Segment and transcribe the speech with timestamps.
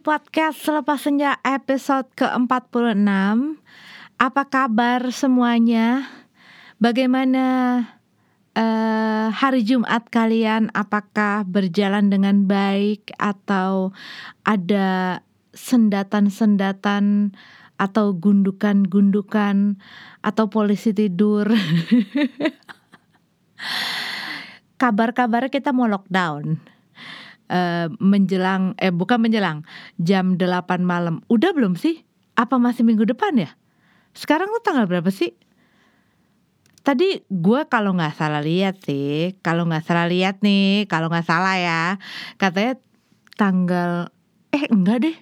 [0.00, 3.04] podcast Selepas Senja episode ke-46
[4.16, 6.08] Apa kabar semuanya?
[6.80, 7.44] Bagaimana
[8.56, 10.72] uh, hari Jumat kalian?
[10.72, 13.12] Apakah berjalan dengan baik?
[13.20, 13.92] Atau
[14.48, 15.20] ada
[15.52, 17.36] sendatan-sendatan
[17.76, 19.76] Atau gundukan-gundukan
[20.24, 21.44] Atau polisi tidur
[24.80, 26.79] Kabar-kabar kita mau lockdown
[27.50, 29.66] uh, menjelang eh bukan menjelang
[29.98, 31.20] jam 8 malam.
[31.26, 32.06] Udah belum sih?
[32.38, 33.50] Apa masih minggu depan ya?
[34.14, 35.34] Sekarang tuh tanggal berapa sih?
[36.80, 41.60] Tadi gue kalau nggak salah lihat sih, kalau nggak salah lihat nih, kalau nggak salah
[41.60, 42.00] ya,
[42.40, 42.80] katanya
[43.36, 44.08] tanggal
[44.48, 45.16] eh enggak deh.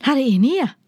[0.00, 0.72] Hari ini ya?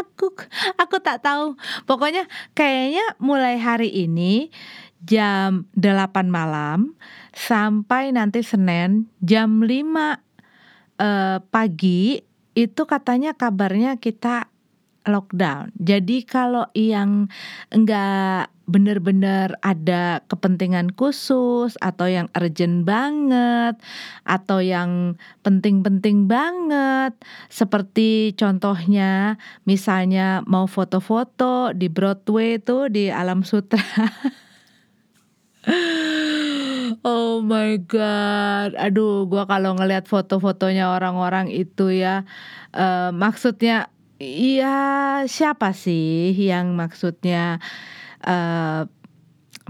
[0.00, 0.32] aku
[0.80, 1.52] aku tak tahu.
[1.84, 2.24] Pokoknya
[2.56, 4.48] kayaknya mulai hari ini
[5.04, 6.94] jam 8 malam
[7.30, 9.68] sampai nanti Senin jam 5
[10.98, 12.18] eh, pagi
[12.58, 14.50] itu katanya kabarnya kita
[15.08, 15.72] lockdown.
[15.80, 17.32] Jadi kalau yang
[17.72, 23.80] enggak benar-benar ada kepentingan khusus atau yang urgent banget
[24.28, 27.16] atau yang penting-penting banget
[27.48, 33.80] seperti contohnya misalnya mau foto-foto di Broadway itu di Alam Sutra
[37.06, 42.26] Oh my god, aduh, gua kalau ngelihat foto-fotonya orang-orang itu ya,
[42.74, 47.62] uh, maksudnya, iya siapa sih yang maksudnya
[48.26, 48.90] uh,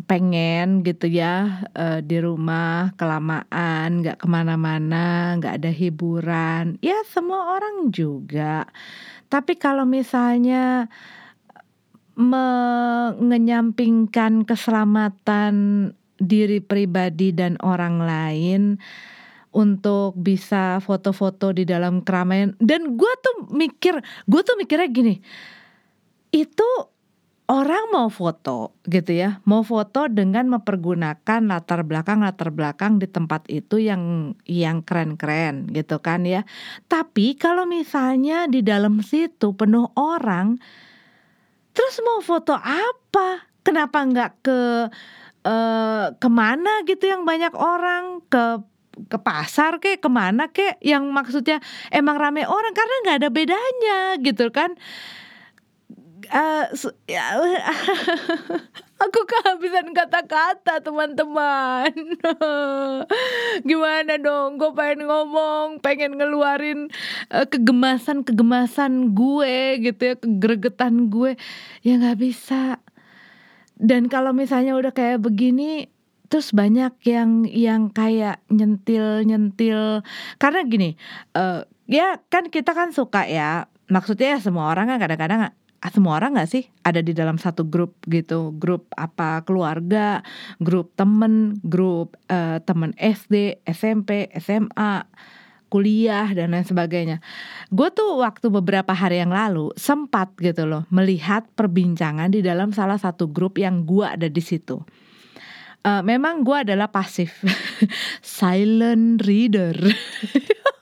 [0.09, 7.61] pengen gitu ya uh, di rumah kelamaan, nggak ke mana-mana, nggak ada hiburan, ya semua
[7.61, 8.65] orang juga.
[9.29, 10.89] Tapi kalau misalnya
[12.19, 15.55] mengenyampingkan keselamatan
[16.19, 18.83] diri pribadi dan orang lain
[19.55, 22.59] untuk bisa foto-foto di dalam keramaian.
[22.59, 25.23] Dan gue tuh mikir gue tuh mikirnya gini
[26.29, 26.69] itu
[27.49, 33.49] orang mau foto gitu ya mau foto dengan mempergunakan latar belakang latar belakang di tempat
[33.49, 36.45] itu yang yang keren-keren gitu kan ya.
[36.93, 40.61] Tapi kalau misalnya di dalam situ penuh orang
[41.79, 43.47] Terus mau foto apa?
[43.63, 44.91] Kenapa nggak ke
[45.47, 48.27] uh, ke mana gitu yang banyak orang?
[48.27, 48.67] Ke
[49.07, 50.03] ke pasar kek?
[50.03, 50.83] Ke mana kek?
[50.83, 51.63] Yang maksudnya
[51.95, 52.75] emang rame orang?
[52.75, 54.75] Karena nggak ada bedanya gitu kan
[56.33, 56.65] uh,
[58.99, 61.93] Aku kehabisan kata-kata teman-teman.
[63.69, 64.59] Gimana dong?
[64.59, 66.91] Gue pengen ngomong Pengen ngeluarin
[67.31, 71.39] uh, kegemasan-kegemasan gue gitu ya Kegeregetan gue.
[71.87, 72.83] Ya gak bisa.
[73.79, 75.87] Dan kalau misalnya udah kayak begini
[76.29, 80.05] Terus banyak yang yang kayak nyentil-nyentil.
[80.37, 80.99] Karena gini
[81.39, 83.73] uh, Ya kan kita kan suka ya.
[83.89, 85.57] Maksudnya ya semua orang kan kadang-kadang
[85.95, 88.51] semua orang nggak sih ada di dalam satu grup gitu?
[88.59, 90.27] Grup apa keluarga
[90.59, 95.07] grup temen grup uh, temen SD SMP SMA
[95.69, 97.23] kuliah dan lain sebagainya.
[97.69, 102.97] Gue tuh waktu beberapa hari yang lalu sempat gitu loh melihat perbincangan di dalam salah
[102.97, 104.81] satu grup yang gue ada di situ.
[105.87, 107.39] Uh, memang gue adalah pasif.
[108.25, 109.79] Silent reader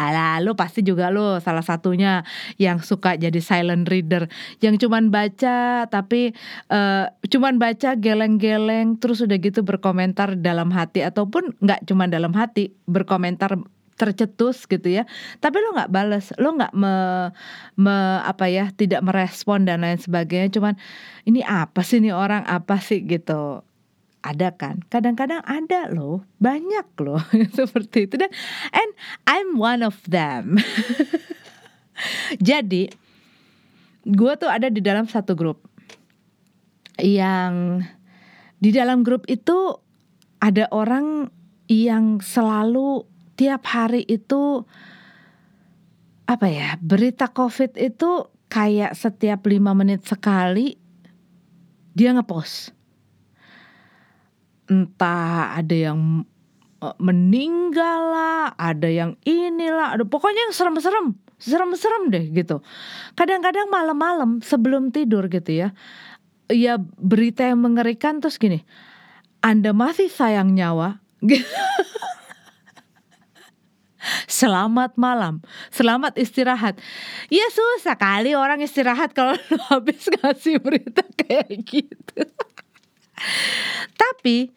[0.00, 2.22] Alah, pasti juga lu salah satunya
[2.56, 4.30] yang suka jadi silent reader,
[4.62, 6.34] yang cuman baca tapi
[6.70, 12.72] uh, cuman baca geleng-geleng terus udah gitu berkomentar dalam hati ataupun nggak cuman dalam hati,
[12.86, 13.58] berkomentar
[13.94, 15.06] tercetus gitu ya.
[15.38, 16.94] Tapi lo nggak balas lo nggak me,
[17.78, 17.96] me
[18.26, 20.50] apa ya tidak merespon dan lain sebagainya.
[20.50, 20.74] Cuman
[21.26, 22.42] ini apa sih ini orang?
[22.46, 23.06] Apa sih?
[23.06, 23.62] gitu
[24.24, 24.80] ada kan?
[24.88, 26.24] Kadang-kadang ada loh.
[26.40, 27.20] Banyak loh.
[27.58, 28.16] Seperti itu.
[28.16, 28.32] Dan
[28.72, 28.90] and
[29.28, 30.56] I'm one of them.
[32.48, 32.88] Jadi
[34.08, 35.60] gue tuh ada di dalam satu grup.
[36.96, 37.84] Yang
[38.64, 39.76] di dalam grup itu
[40.40, 41.28] ada orang
[41.68, 43.04] yang selalu
[43.36, 44.64] tiap hari itu
[46.24, 50.80] apa ya berita covid itu kayak setiap lima menit sekali
[51.92, 52.72] dia ngepost
[54.70, 56.24] entah ada yang
[56.80, 61.06] eh, meninggal lah, ada yang inilah, ada pokoknya yang serem-serem,
[61.40, 62.60] serem-serem deh gitu.
[63.18, 65.68] Kadang-kadang malam-malam sebelum tidur gitu ya,
[66.48, 68.64] ya berita yang mengerikan terus gini,
[69.44, 71.00] Anda masih sayang nyawa.
[74.28, 75.40] Selamat malam,
[75.72, 76.76] selamat istirahat.
[77.32, 79.32] Ya susah kali orang istirahat kalau
[79.72, 82.28] habis ngasih berita kayak gitu.
[84.02, 84.50] Tapi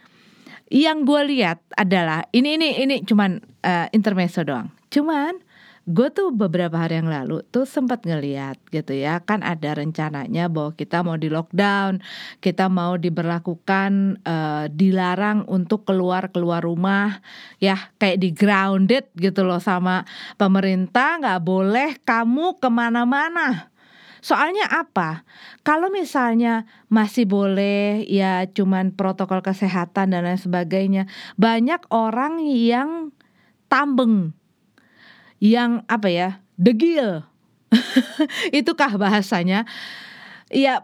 [0.67, 4.67] yang gue lihat adalah ini ini ini cuman uh, intermezzo doang.
[4.91, 5.47] Cuman
[5.87, 10.75] gue tuh beberapa hari yang lalu tuh sempat ngeliat gitu ya kan ada rencananya bahwa
[10.75, 12.03] kita mau di lockdown
[12.43, 17.23] kita mau diberlakukan uh, dilarang untuk keluar keluar rumah
[17.63, 20.03] ya kayak di grounded gitu loh sama
[20.35, 23.71] pemerintah nggak boleh kamu ke mana-mana
[24.27, 25.23] Soalnya apa?
[25.63, 31.07] Kalau misalnya masih boleh ya cuman protokol kesehatan dan lain sebagainya,
[31.39, 33.15] banyak orang yang
[33.71, 34.35] tambeng
[35.39, 36.29] yang apa ya
[36.59, 37.23] degil.
[38.59, 39.63] Itukah bahasanya?
[40.51, 40.83] Ya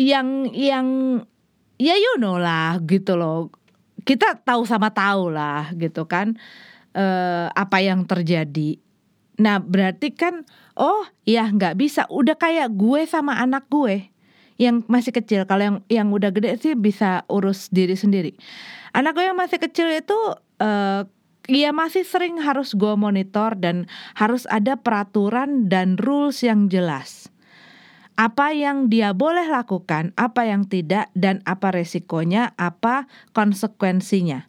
[0.00, 0.88] yang yang
[1.76, 3.52] ya you know lah gitu loh.
[4.00, 6.40] Kita tahu sama tahu lah gitu kan
[6.96, 8.80] eh, apa yang terjadi
[9.38, 10.42] nah berarti kan
[10.74, 14.10] oh ya nggak bisa udah kayak gue sama anak gue
[14.58, 18.34] yang masih kecil kalau yang yang udah gede sih bisa urus diri sendiri
[18.90, 20.18] anak gue yang masih kecil itu
[20.58, 21.06] uh,
[21.48, 27.32] Iya masih sering harus gue monitor dan harus ada peraturan dan rules yang jelas.
[28.20, 34.44] Apa yang dia boleh lakukan, apa yang tidak, dan apa resikonya, apa konsekuensinya.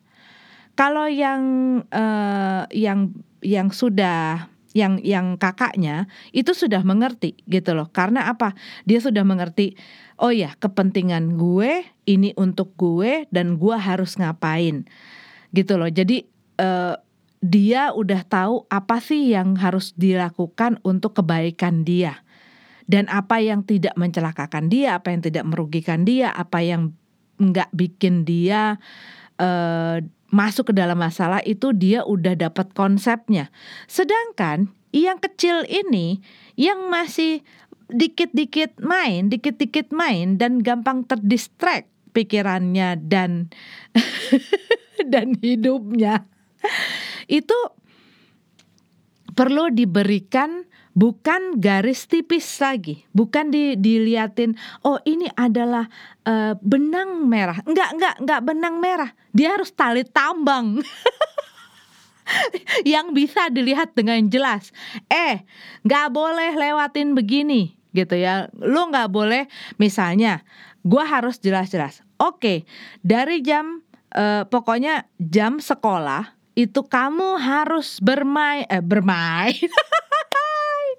[0.75, 1.42] Kalau yang
[1.88, 7.89] uh, yang yang sudah yang yang kakaknya itu sudah mengerti gitu loh.
[7.89, 8.54] Karena apa?
[8.86, 9.74] Dia sudah mengerti.
[10.19, 14.83] Oh ya, kepentingan gue ini untuk gue dan gue harus ngapain
[15.56, 15.89] gitu loh.
[15.89, 16.27] Jadi
[16.60, 17.00] uh,
[17.39, 22.19] dia udah tahu apa sih yang harus dilakukan untuk kebaikan dia
[22.89, 26.92] dan apa yang tidak mencelakakan dia, apa yang tidak merugikan dia, apa yang
[27.39, 28.75] nggak bikin dia
[29.39, 33.49] uh, masuk ke dalam masalah itu dia udah dapat konsepnya.
[33.89, 36.21] Sedangkan yang kecil ini
[36.57, 37.41] yang masih
[37.89, 43.49] dikit-dikit main, dikit-dikit main dan gampang terdistract pikirannya dan
[45.13, 46.25] dan hidupnya
[47.29, 47.57] itu
[49.33, 55.88] perlu diberikan bukan garis tipis lagi, bukan di, diliatin oh ini adalah
[56.25, 57.62] uh, benang merah.
[57.65, 59.12] Enggak, enggak, enggak benang merah.
[59.31, 60.80] Dia harus tali tambang.
[62.86, 64.69] yang bisa dilihat dengan jelas.
[65.09, 65.41] Eh,
[65.86, 68.50] nggak boleh lewatin begini gitu ya.
[68.53, 69.50] Lu nggak boleh
[69.81, 70.45] misalnya
[70.85, 72.06] gua harus jelas-jelas.
[72.19, 72.68] Oke,
[73.01, 73.81] dari jam
[74.13, 79.56] uh, pokoknya jam sekolah itu kamu harus bermain eh bermain.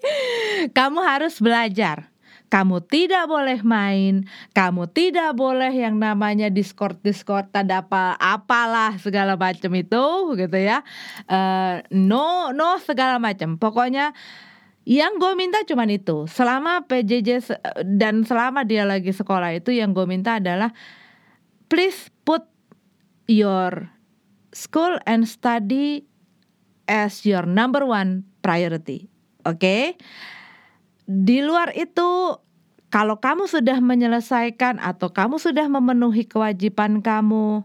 [0.78, 2.10] kamu harus belajar.
[2.50, 4.26] Kamu tidak boleh main,
[4.58, 10.82] kamu tidak boleh yang namanya Discord Discord tanda apa apalah segala macam itu gitu ya.
[11.30, 13.54] Uh, no no segala macam.
[13.54, 14.10] Pokoknya
[14.82, 16.26] yang gue minta cuma itu.
[16.26, 17.54] Selama PJJ
[17.86, 20.74] dan selama dia lagi sekolah itu yang gue minta adalah
[21.70, 22.42] please put
[23.30, 23.94] your
[24.50, 26.02] school and study
[26.90, 29.09] as your number one priority.
[29.46, 29.98] Oke.
[31.10, 32.38] Di luar itu
[32.90, 37.62] kalau kamu sudah menyelesaikan atau kamu sudah memenuhi kewajiban kamu,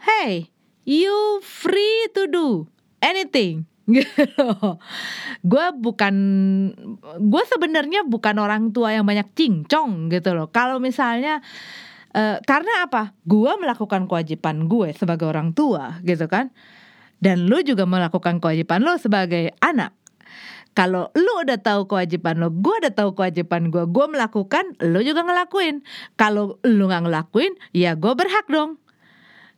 [0.00, 0.52] hey,
[0.84, 2.68] you free to do
[3.00, 3.68] anything.
[5.50, 6.14] Gue bukan,
[7.18, 10.46] gue sebenarnya bukan orang tua yang banyak cincong gitu loh.
[10.52, 11.42] Kalau misalnya
[12.10, 13.14] Uh, karena apa?
[13.22, 16.50] Gue melakukan kewajiban gue sebagai orang tua gitu kan.
[17.22, 19.94] Dan lu juga melakukan kewajiban lo sebagai anak.
[20.70, 25.26] Kalau lu udah tahu kewajiban lo, gue udah tahu kewajiban gue, gue melakukan, lu juga
[25.26, 25.82] ngelakuin.
[26.14, 28.78] Kalau lu nggak ngelakuin, ya gue berhak dong.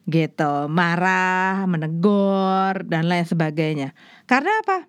[0.08, 3.92] Gitu, marah, menegur dan lain sebagainya.
[4.24, 4.88] Karena apa?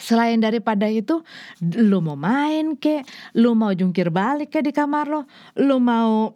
[0.00, 1.20] Selain daripada itu,
[1.60, 3.04] lu mau main kek,
[3.36, 5.28] lu mau jungkir balik ke di kamar lo,
[5.60, 6.32] lu mau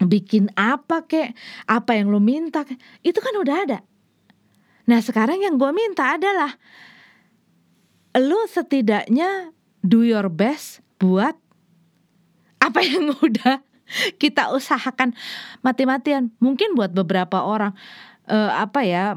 [0.00, 1.36] bikin apa kek,
[1.68, 3.78] apa yang lo minta kek, itu kan udah ada.
[4.88, 6.50] Nah sekarang yang gue minta adalah
[8.16, 11.34] lo setidaknya do your best buat
[12.62, 13.64] apa yang udah
[14.16, 15.12] kita usahakan.
[15.60, 16.32] Mati-matian.
[16.40, 17.76] Mungkin buat beberapa orang
[18.30, 19.12] uh, apa ya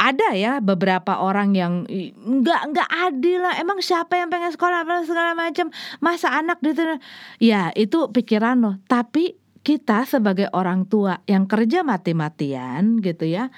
[0.00, 1.84] ada ya beberapa orang yang
[2.16, 3.54] nggak nggak adil lah.
[3.60, 5.68] Emang siapa yang pengen sekolah segala macam
[6.00, 6.82] masa anak gitu.
[7.42, 8.72] Ya itu pikiran lo.
[8.88, 13.50] Tapi kita sebagai orang tua yang kerja mati-matian gitu ya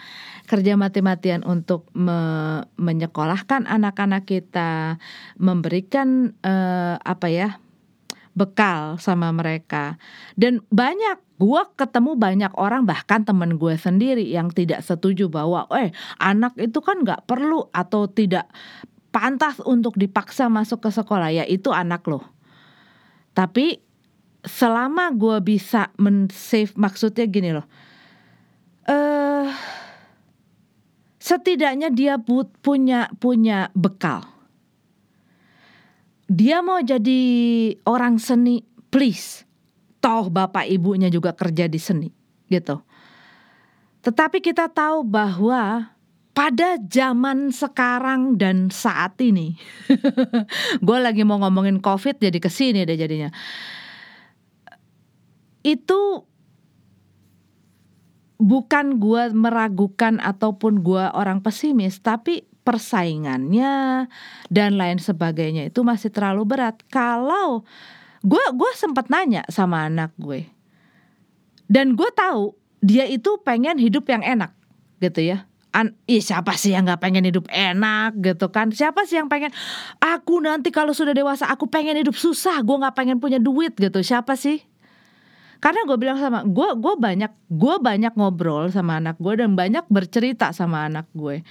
[0.49, 4.97] kerja mati-matian untuk me menyekolahkan anak-anak kita
[5.37, 7.49] memberikan uh, apa ya
[8.33, 10.01] bekal sama mereka.
[10.39, 15.93] Dan banyak gue ketemu banyak orang bahkan temen gue sendiri yang tidak setuju bahwa eh
[16.23, 18.49] anak itu kan nggak perlu atau tidak
[19.13, 21.35] pantas untuk dipaksa masuk ke sekolah.
[21.35, 22.25] Ya itu anak loh.
[23.37, 23.85] Tapi
[24.47, 27.67] selama gue bisa men-save maksudnya gini loh.
[28.89, 29.51] Eh uh,
[31.29, 34.25] setidaknya dia but, punya punya bekal.
[36.29, 37.21] Dia mau jadi
[37.89, 38.61] orang seni,
[38.93, 39.45] please.
[39.99, 42.09] Toh bapak ibunya juga kerja di seni,
[42.53, 42.81] gitu.
[44.05, 45.91] Tetapi kita tahu bahwa
[46.37, 49.59] pada zaman sekarang dan saat ini,
[50.87, 53.33] gue lagi mau ngomongin COVID jadi ke sini deh jadinya.
[55.67, 56.25] Itu
[58.39, 64.07] bukan gue meragukan ataupun gue orang pesimis, tapi persaingannya
[64.53, 66.79] dan lain sebagainya itu masih terlalu berat.
[66.87, 67.67] Kalau
[68.23, 70.47] gue gue sempat nanya sama anak gue,
[71.67, 74.55] dan gue tahu dia itu pengen hidup yang enak,
[75.03, 75.51] gitu ya.
[75.75, 78.17] An ih siapa sih yang nggak pengen hidup enak?
[78.25, 78.73] Gitu kan.
[78.73, 79.53] Siapa sih yang pengen?
[80.01, 84.01] Aku nanti kalau sudah dewasa aku pengen hidup susah gue nggak pengen punya duit gitu.
[84.01, 84.65] Siapa sih
[85.59, 89.83] karena gue bilang sama gue gue banyak gue banyak ngobrol sama anak gue dan banyak
[89.91, 91.43] bercerita sama anak gue.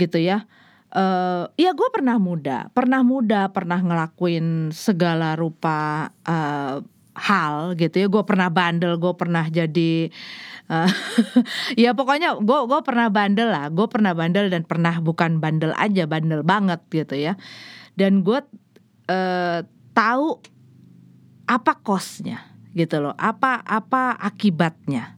[0.00, 0.48] Gitu ya.
[0.94, 6.80] Uh, ya gue pernah muda pernah muda pernah ngelakuin segala rupa uh,
[7.12, 8.06] hal gitu ya.
[8.08, 10.08] Gue pernah bandel gue pernah jadi
[10.72, 10.90] uh,
[11.82, 13.68] ya pokoknya gue gue pernah bandel lah.
[13.68, 17.36] Gue pernah bandel dan pernah bukan bandel aja bandel banget gitu ya.
[17.92, 18.40] Dan gue
[19.12, 19.60] uh,
[19.92, 20.40] tahu
[21.44, 23.14] apa kosnya gitu loh.
[23.16, 25.16] Apa apa akibatnya?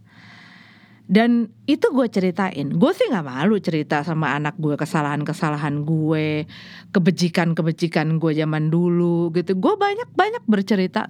[1.06, 2.66] Dan itu gue ceritain.
[2.66, 6.50] Gue sih nggak malu cerita sama anak gue kesalahan kesalahan gue
[6.90, 9.54] kebejikan kebejikan gue zaman dulu gitu.
[9.54, 11.06] Gue banyak banyak bercerita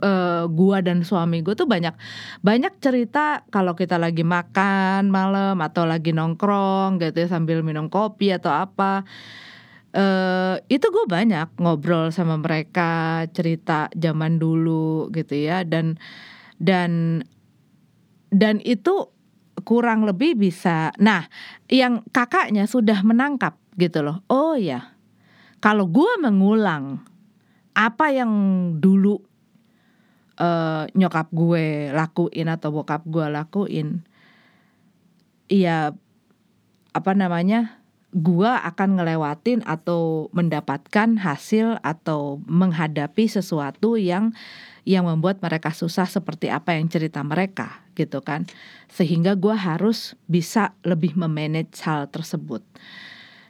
[0.00, 1.92] uh, gua dan suami gue tuh banyak
[2.40, 8.32] banyak cerita kalau kita lagi makan malam atau lagi nongkrong gitu ya sambil minum kopi
[8.32, 9.04] atau apa
[9.94, 15.62] uh, itu gue banyak ngobrol sama mereka cerita zaman dulu gitu ya.
[15.62, 15.98] Dan
[16.60, 17.22] dan
[18.30, 19.10] dan itu
[19.62, 20.94] kurang lebih bisa.
[20.98, 21.26] Nah
[21.70, 24.22] yang kakaknya sudah menangkap gitu loh.
[24.30, 25.00] Oh ya
[25.60, 27.04] kalau gue mengulang
[27.76, 28.32] apa yang
[28.80, 29.20] dulu
[30.40, 34.02] uh, nyokap gue lakuin atau bokap gue lakuin
[35.52, 35.92] iya
[36.90, 37.79] apa namanya
[38.10, 44.34] gue akan ngelewatin atau mendapatkan hasil atau menghadapi sesuatu yang
[44.82, 48.50] yang membuat mereka susah seperti apa yang cerita mereka gitu kan.
[48.90, 52.66] Sehingga gue harus bisa lebih memanage hal tersebut.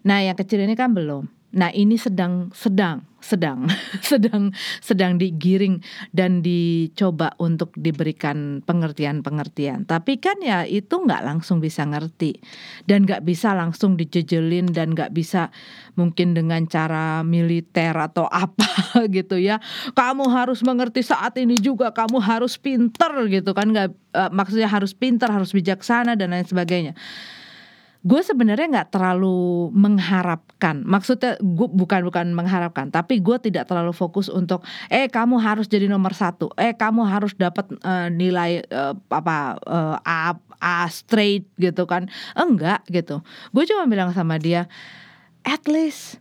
[0.04, 3.68] Nah yang kecil ini kan belum Nah, ini sedang sedang sedang
[4.10, 9.84] sedang sedang digiring dan dicoba untuk diberikan pengertian-pengertian.
[9.84, 12.40] Tapi kan ya itu nggak langsung bisa ngerti
[12.88, 15.52] dan nggak bisa langsung dijejelin dan nggak bisa
[15.98, 19.60] mungkin dengan cara militer atau apa gitu ya.
[19.92, 24.96] Kamu harus mengerti saat ini juga kamu harus pinter gitu kan nggak uh, maksudnya harus
[24.96, 26.94] pinter harus bijaksana dan lain sebagainya
[28.00, 30.80] gue sebenarnya nggak terlalu mengharapkan.
[30.88, 35.84] Maksudnya gue bukan bukan mengharapkan tapi gue tidak terlalu fokus untuk eh kamu harus jadi
[35.84, 36.48] nomor satu.
[36.56, 42.08] Eh kamu harus dapat uh, nilai uh, apa uh, A A straight gitu kan.
[42.32, 43.20] Enggak gitu.
[43.52, 44.64] Gue cuma bilang sama dia
[45.44, 46.16] at least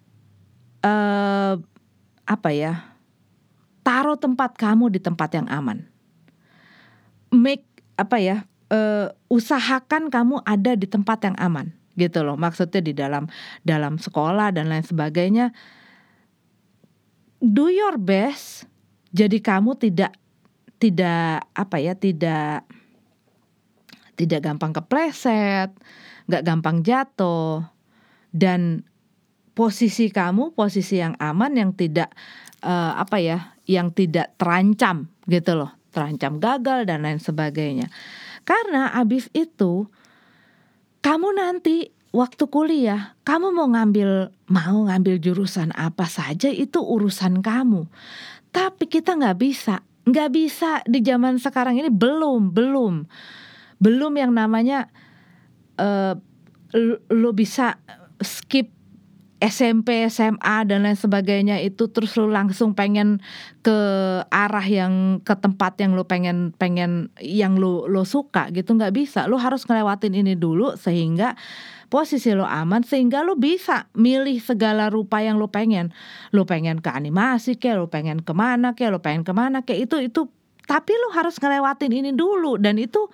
[0.84, 1.56] uh,
[2.28, 2.92] apa ya
[3.88, 5.88] taruh tempat kamu di tempat yang aman.
[7.32, 7.64] Make
[7.96, 12.40] apa ya uh, usahakan kamu ada di tempat yang aman gitu loh.
[12.40, 13.28] Maksudnya di dalam
[13.66, 15.52] dalam sekolah dan lain sebagainya.
[17.44, 18.70] Do your best.
[19.10, 20.14] Jadi kamu tidak
[20.80, 22.64] tidak apa ya tidak
[24.16, 25.74] tidak gampang kepleset
[26.30, 27.66] nggak gampang jatuh.
[28.30, 28.86] Dan
[29.58, 32.14] posisi kamu posisi yang aman yang tidak
[32.62, 35.74] uh, apa ya yang tidak terancam gitu loh.
[35.90, 37.90] Terancam gagal dan lain sebagainya
[38.50, 39.86] karena abis itu
[41.06, 47.86] kamu nanti waktu kuliah, kamu mau ngambil mau ngambil jurusan apa saja itu urusan kamu.
[48.50, 53.06] Tapi kita nggak bisa, nggak bisa di zaman sekarang ini belum belum
[53.78, 54.90] belum yang namanya
[55.78, 56.18] uh,
[57.14, 57.78] lo bisa
[58.20, 58.74] skip
[59.40, 63.24] SMP, SMA dan lain sebagainya itu terus lu langsung pengen
[63.64, 63.80] ke
[64.28, 69.32] arah yang ke tempat yang lu pengen pengen yang lu lo suka gitu nggak bisa.
[69.32, 71.40] Lu harus ngelewatin ini dulu sehingga
[71.88, 75.96] posisi lo aman sehingga lo bisa milih segala rupa yang lo pengen.
[76.36, 79.88] Lo pengen ke animasi kayak lo pengen ke mana kayak lo pengen ke mana kayak
[79.88, 80.22] itu itu
[80.68, 83.08] tapi lo harus ngelewatin ini dulu dan itu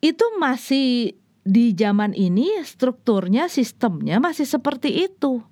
[0.00, 5.46] itu masih di zaman ini strukturnya sistemnya masih seperti itu.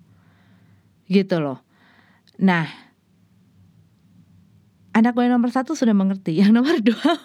[1.06, 1.62] Gitu loh.
[2.42, 2.84] Nah
[4.94, 7.18] anak gue nomor satu sudah mengerti, yang nomor dua,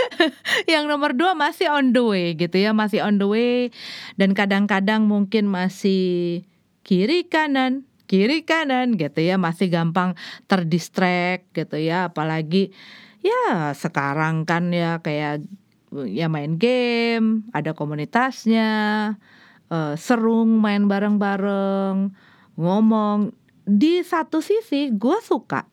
[0.72, 3.72] yang nomor dua masih on the way gitu ya, masih on the way.
[4.20, 6.44] Dan kadang-kadang mungkin masih
[6.84, 12.76] kiri kanan, kiri kanan gitu ya, masih gampang terdistract gitu ya, apalagi
[13.24, 15.42] ya sekarang kan ya kayak
[15.92, 18.70] ya main game, ada komunitasnya,
[19.72, 22.12] uh, serung main bareng-bareng,
[22.56, 23.32] ngomong.
[23.68, 25.68] Di satu sisi gue suka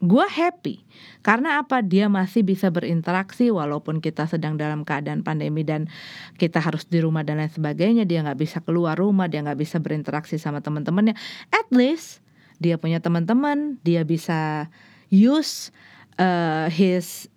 [0.00, 0.80] gue happy.
[1.20, 1.84] Karena apa?
[1.84, 5.92] Dia masih bisa berinteraksi walaupun kita sedang dalam keadaan pandemi dan
[6.40, 8.08] kita harus di rumah dan lain sebagainya.
[8.08, 11.12] Dia nggak bisa keluar rumah dia nggak bisa berinteraksi sama teman-temannya.
[11.52, 12.24] At least
[12.60, 14.72] dia punya teman-teman dia bisa
[15.12, 15.72] use
[16.20, 17.29] uh, his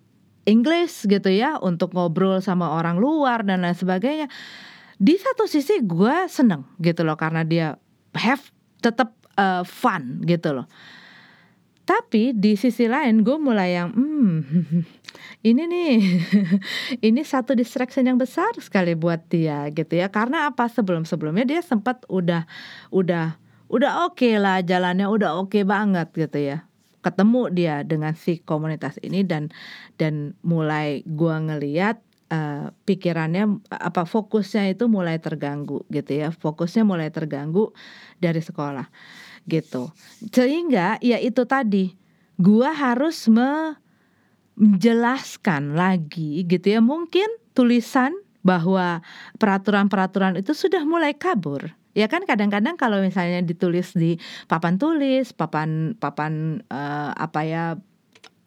[0.44, 4.28] English gitu ya untuk ngobrol sama orang luar dan lain sebagainya
[5.00, 7.76] di satu sisi gue seneng gitu loh karena dia
[8.14, 8.44] have
[8.80, 10.68] tetap uh, fun gitu loh
[11.84, 14.40] tapi di sisi lain gue mulai yang, hmm,
[15.50, 15.94] ini nih,
[17.12, 20.08] ini satu distraction yang besar sekali buat dia gitu ya.
[20.08, 20.72] Karena apa?
[20.72, 22.48] Sebelum-sebelumnya dia sempat udah
[22.88, 23.36] udah
[23.68, 26.64] udah oke okay lah jalannya, udah oke okay banget gitu ya.
[27.04, 29.52] Ketemu dia dengan si komunitas ini dan
[30.00, 32.00] dan mulai gue ngeliat
[32.32, 36.32] uh, pikirannya apa fokusnya itu mulai terganggu gitu ya.
[36.34, 37.76] Fokusnya mulai terganggu
[38.18, 38.88] dari sekolah
[39.46, 39.92] gitu.
[40.32, 41.92] Sehingga ya itu tadi
[42.40, 49.00] gua harus menjelaskan lagi gitu ya mungkin tulisan bahwa
[49.40, 51.72] peraturan-peraturan itu sudah mulai kabur.
[51.94, 54.18] Ya kan kadang-kadang kalau misalnya ditulis di
[54.50, 57.66] papan tulis, papan papan uh, apa ya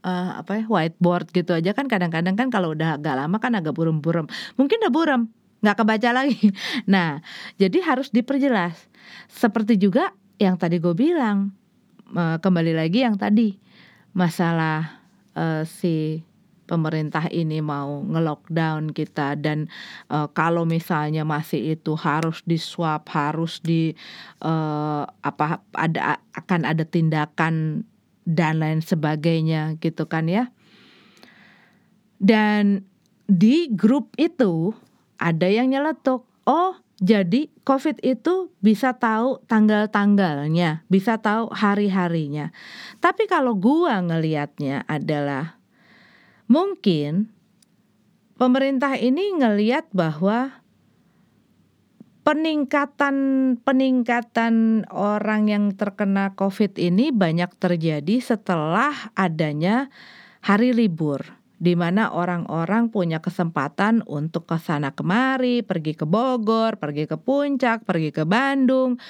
[0.02, 3.74] uh, apa ya whiteboard gitu aja kan kadang-kadang kan kalau udah agak lama kan agak
[3.74, 4.26] buram-buram.
[4.59, 5.22] Mungkin udah buram,
[5.62, 6.50] nggak kebaca lagi.
[6.90, 7.22] Nah,
[7.59, 8.74] jadi harus diperjelas.
[9.30, 10.11] Seperti juga
[10.42, 11.54] yang tadi gue bilang
[12.14, 13.59] kembali lagi yang tadi
[14.14, 15.02] masalah
[15.35, 16.22] uh, si
[16.66, 19.70] pemerintah ini mau ngelockdown kita dan
[20.11, 23.94] uh, kalau misalnya masih itu harus di swab harus di
[24.42, 27.87] uh, apa ada akan ada tindakan
[28.26, 30.50] dan lain sebagainya gitu kan ya
[32.18, 32.83] dan
[33.31, 34.74] di grup itu
[35.16, 42.57] ada yang nyeletuk oh jadi COVID itu bisa tahu tanggal-tanggalnya, bisa tahu hari-harinya.
[43.05, 45.56] Tapi kalau gua ngelihatnya adalah
[46.46, 47.30] mungkin
[48.38, 50.62] pemerintah ini ngelihat bahwa
[52.26, 53.16] peningkatan
[53.62, 59.87] peningkatan orang yang terkena COVID ini banyak terjadi setelah adanya
[60.42, 61.22] hari libur
[61.56, 67.88] di mana orang-orang punya kesempatan untuk ke sana kemari, pergi ke Bogor, pergi ke Puncak,
[67.88, 69.00] pergi ke Bandung,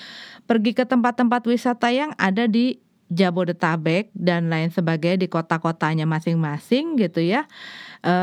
[0.46, 7.22] pergi ke tempat-tempat wisata yang ada di Jabodetabek dan lain sebagainya di kota-kotanya masing-masing gitu
[7.22, 7.46] ya.
[8.02, 8.14] E,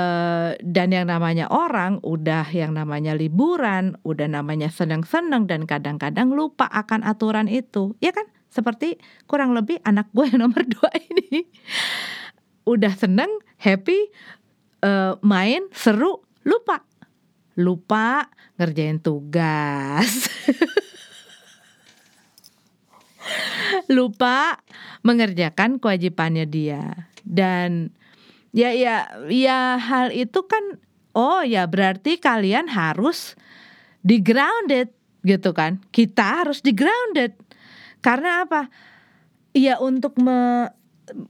[0.60, 7.08] dan yang namanya orang udah yang namanya liburan, udah namanya senang-senang dan kadang-kadang lupa akan
[7.08, 8.28] aturan itu, ya kan?
[8.52, 11.48] Seperti kurang lebih anak gue yang nomor dua ini
[12.64, 14.12] udah seneng, happy,
[14.84, 16.84] uh, main, seru, lupa.
[17.54, 20.28] Lupa ngerjain tugas.
[23.92, 24.60] lupa
[25.02, 27.10] mengerjakan kewajibannya dia.
[27.24, 27.92] Dan
[28.54, 30.80] ya ya ya hal itu kan
[31.18, 33.36] oh ya berarti kalian harus
[34.04, 34.92] di grounded
[35.24, 35.80] gitu kan.
[35.90, 37.34] Kita harus di grounded.
[38.04, 38.68] Karena apa?
[39.56, 40.68] Ya untuk me,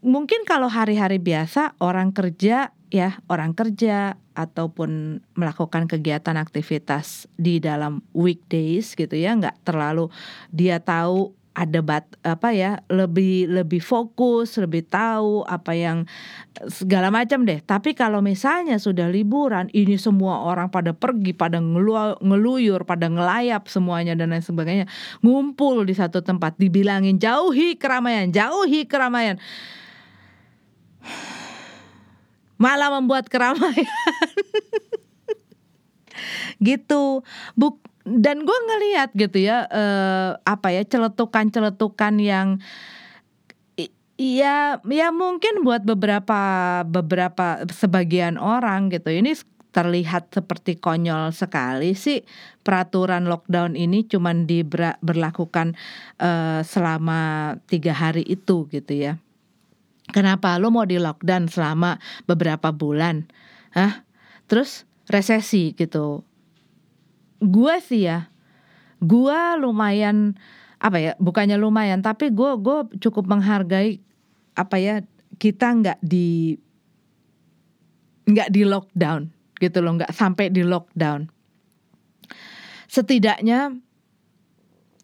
[0.02, 8.06] mungkin kalau hari-hari biasa orang kerja ya orang kerja ataupun melakukan kegiatan aktivitas di dalam
[8.14, 10.14] weekdays gitu ya nggak terlalu
[10.54, 16.10] dia tahu ada bat apa ya lebih lebih fokus lebih tahu apa yang
[16.70, 17.62] segala macam deh.
[17.62, 23.70] Tapi kalau misalnya sudah liburan ini semua orang pada pergi pada ngelu, ngeluyur pada ngelayap
[23.70, 24.86] semuanya dan lain sebagainya
[25.22, 29.38] ngumpul di satu tempat dibilangin jauhi keramaian jauhi keramaian.
[32.58, 33.86] Malah membuat keramaian.
[36.64, 37.28] Gitu.
[37.60, 42.60] Buk dan gue ngelihat gitu ya eh, apa ya celetukan-celetukan yang
[44.14, 46.42] Iya, ya mungkin buat beberapa
[46.86, 49.10] beberapa sebagian orang gitu.
[49.10, 49.34] Ini
[49.74, 52.22] terlihat seperti konyol sekali sih
[52.62, 55.74] peraturan lockdown ini cuman diberlakukan
[56.22, 59.18] uh, selama tiga hari itu gitu ya.
[60.14, 61.98] Kenapa lo mau di lockdown selama
[62.30, 63.26] beberapa bulan?
[63.74, 64.06] Hah?
[64.46, 66.22] Terus resesi gitu
[67.44, 68.32] gue sih ya
[69.04, 70.40] gue lumayan
[70.80, 74.00] apa ya bukannya lumayan tapi gue gue cukup menghargai
[74.56, 74.96] apa ya
[75.40, 76.56] kita nggak di
[78.24, 79.28] nggak di lockdown
[79.60, 81.28] gitu loh nggak sampai di lockdown.
[82.88, 83.74] Setidaknya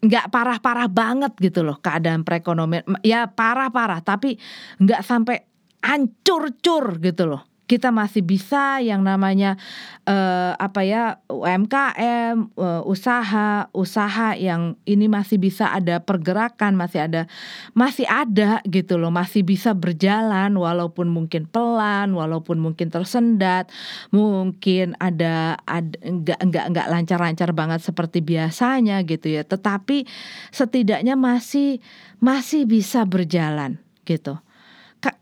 [0.00, 4.40] nggak parah-parah banget gitu loh keadaan perekonomian ya parah-parah tapi
[4.80, 5.44] nggak sampai
[5.84, 9.54] hancur-cur gitu loh kita masih bisa yang namanya
[10.02, 17.22] uh, apa ya UMKM uh, usaha usaha yang ini masih bisa ada pergerakan masih ada
[17.70, 23.70] masih ada gitu loh masih bisa berjalan walaupun mungkin pelan walaupun mungkin tersendat
[24.10, 25.62] mungkin ada
[26.02, 29.46] enggak enggak enggak lancar-lancar banget seperti biasanya gitu ya.
[29.46, 30.10] Tetapi
[30.50, 31.78] setidaknya masih
[32.18, 34.42] masih bisa berjalan gitu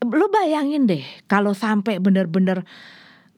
[0.03, 2.67] lu bayangin deh kalau sampai bener-bener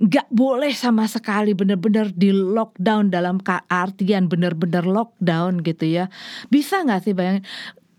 [0.00, 3.36] nggak boleh sama sekali bener-bener di lockdown dalam
[3.68, 6.04] artian bener-bener lockdown gitu ya.
[6.48, 7.44] Bisa nggak sih bayangin?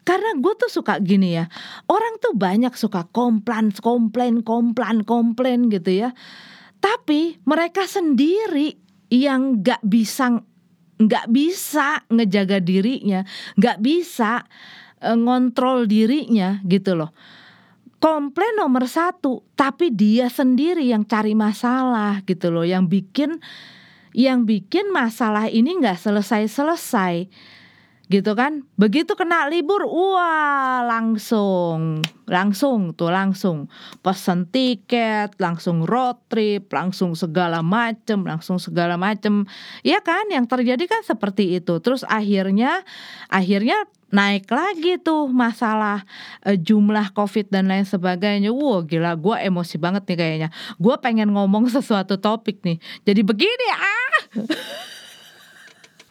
[0.01, 1.45] Karena gue tuh suka gini ya
[1.85, 6.09] orang tuh banyak suka komplain komplain komplain komplain gitu ya.
[6.81, 8.81] Tapi mereka sendiri
[9.13, 10.41] yang nggak bisa
[11.01, 13.25] nggak bisa ngejaga dirinya
[13.57, 14.45] nggak bisa
[15.01, 17.11] uh, ngontrol dirinya gitu loh
[18.01, 22.65] komplain nomor satu tapi dia sendiri yang cari masalah gitu loh.
[22.65, 23.31] Yang bikin
[24.11, 27.31] yang bikin masalah ini nggak selesai selesai
[28.11, 33.71] gitu kan begitu kena libur wah langsung langsung tuh langsung
[34.03, 39.47] pesen tiket langsung road trip langsung segala macem langsung segala macem
[39.87, 42.83] ya kan yang terjadi kan seperti itu terus akhirnya
[43.31, 46.03] akhirnya naik lagi tuh masalah
[46.43, 48.51] uh, jumlah covid dan lain sebagainya.
[48.51, 50.49] Wow gila gue emosi banget nih kayaknya.
[50.75, 52.77] Gue pengen ngomong sesuatu topik nih.
[53.07, 54.19] Jadi begini ah.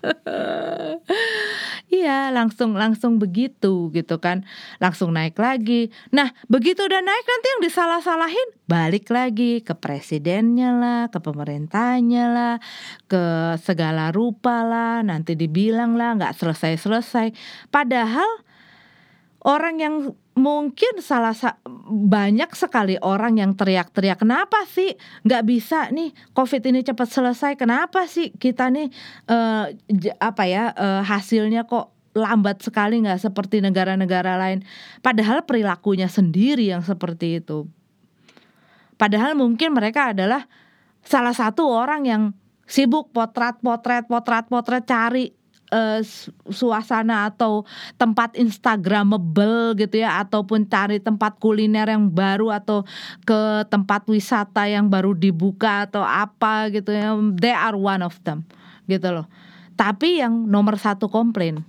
[1.90, 4.46] Iya langsung langsung begitu gitu kan.
[4.78, 5.90] Langsung naik lagi.
[6.14, 12.56] Nah begitu udah naik nanti yang disalah-salahin Balik lagi ke presidennya lah Ke pemerintahnya lah
[13.10, 17.34] Ke segala rupa lah Nanti dibilang lah nggak selesai-selesai.
[17.74, 18.30] Padahal
[19.40, 24.96] Orang yang mungkin salah sa banyak sekali orang yang teriak-teriak kenapa sih
[25.28, 27.52] nggak bisa nih covid ini cepat selesai?
[27.60, 28.88] Kenapa sih kita nih
[29.28, 29.68] uh,
[30.18, 34.64] apa ya uh, hasilnya kok lambat sekali nggak seperti negara-negara lain?
[35.04, 37.68] Padahal perilakunya sendiri yang seperti itu.
[38.96, 40.44] Padahal mungkin mereka adalah
[41.04, 42.22] salah satu orang yang
[42.68, 45.39] sibuk potret potret potret potret cari
[45.70, 46.02] uh,
[46.50, 47.64] suasana atau
[47.96, 52.84] tempat instagramable gitu ya ataupun cari tempat kuliner yang baru atau
[53.24, 58.44] ke tempat wisata yang baru dibuka atau apa gitu ya they are one of them
[58.90, 59.26] gitu loh.
[59.78, 61.64] Tapi yang nomor satu komplain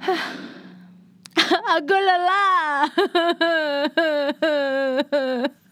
[1.76, 2.86] aku lelah.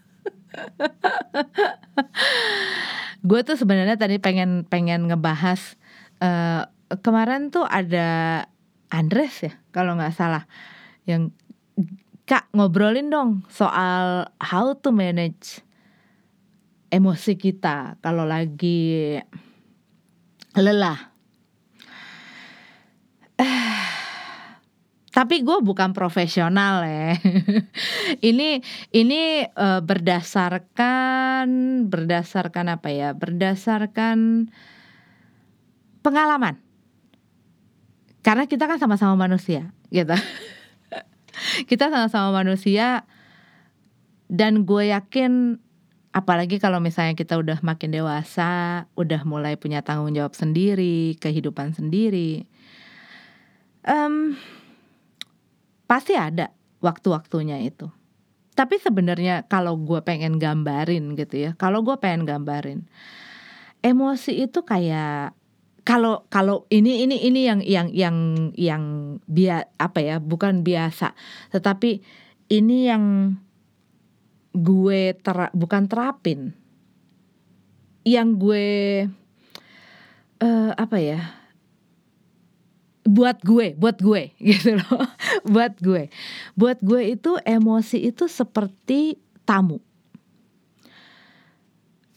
[3.24, 5.81] Gue tuh sebenarnya tadi pengen pengen ngebahas
[6.20, 6.68] uh,
[7.00, 8.42] kemarin tuh ada
[8.92, 10.46] Andres ya kalau nggak salah
[11.09, 11.35] yang
[12.24, 15.61] kak ngobrolin dong soal how to manage
[16.94, 19.18] emosi kita kalau lagi
[20.54, 21.11] lelah.
[25.14, 27.14] Tapi gue bukan profesional ya.
[28.30, 28.59] ini
[28.90, 31.46] ini uh, berdasarkan
[31.87, 33.14] berdasarkan apa ya?
[33.14, 34.50] Berdasarkan
[36.02, 36.59] pengalaman
[38.24, 40.16] karena kita kan sama-sama manusia gitu.
[41.70, 43.04] Kita sama-sama manusia
[44.32, 45.60] dan gue yakin
[46.14, 52.46] apalagi kalau misalnya kita udah makin dewasa udah mulai punya tanggung jawab sendiri kehidupan sendiri
[53.82, 54.38] um,
[55.90, 57.90] pasti ada waktu-waktunya itu.
[58.54, 62.87] Tapi sebenarnya kalau gue pengen gambarin gitu ya kalau gue pengen gambarin
[63.82, 65.34] emosi itu kayak
[65.84, 68.16] kalau kalau ini ini ini yang yang yang
[68.56, 68.84] yang
[69.28, 71.12] bia apa ya bukan biasa.
[71.52, 72.00] Tetapi
[72.48, 73.36] ini yang
[74.56, 76.56] gue ter bukan terapin.
[78.08, 78.66] Yang gue
[80.40, 81.20] uh, apa ya
[83.04, 85.04] buat gue buat gue gitu loh.
[85.44, 86.08] Buat gue.
[86.56, 89.84] Buat gue itu emosi itu seperti tamu.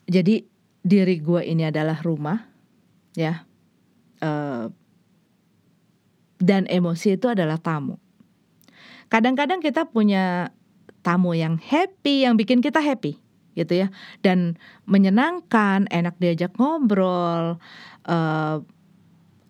[0.08, 0.48] Jadi
[0.88, 2.48] diri gue ini adalah rumah
[3.12, 3.47] ya
[4.18, 4.66] Eh,
[6.38, 7.98] dan emosi itu adalah tamu.
[9.10, 10.54] Kadang-kadang kita punya
[11.02, 13.18] tamu yang happy, yang bikin kita happy,
[13.58, 13.88] gitu ya,
[14.22, 17.58] dan menyenangkan, enak diajak ngobrol.
[18.06, 18.62] Uh,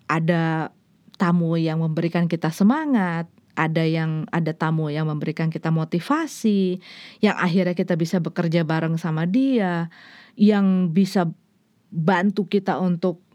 [0.07, 0.71] ada
[1.19, 3.27] tamu yang memberikan kita semangat,
[3.59, 6.79] ada yang ada tamu yang memberikan kita motivasi,
[7.19, 9.91] yang akhirnya kita bisa bekerja bareng sama dia,
[10.39, 11.27] yang bisa
[11.91, 13.26] bantu kita untuk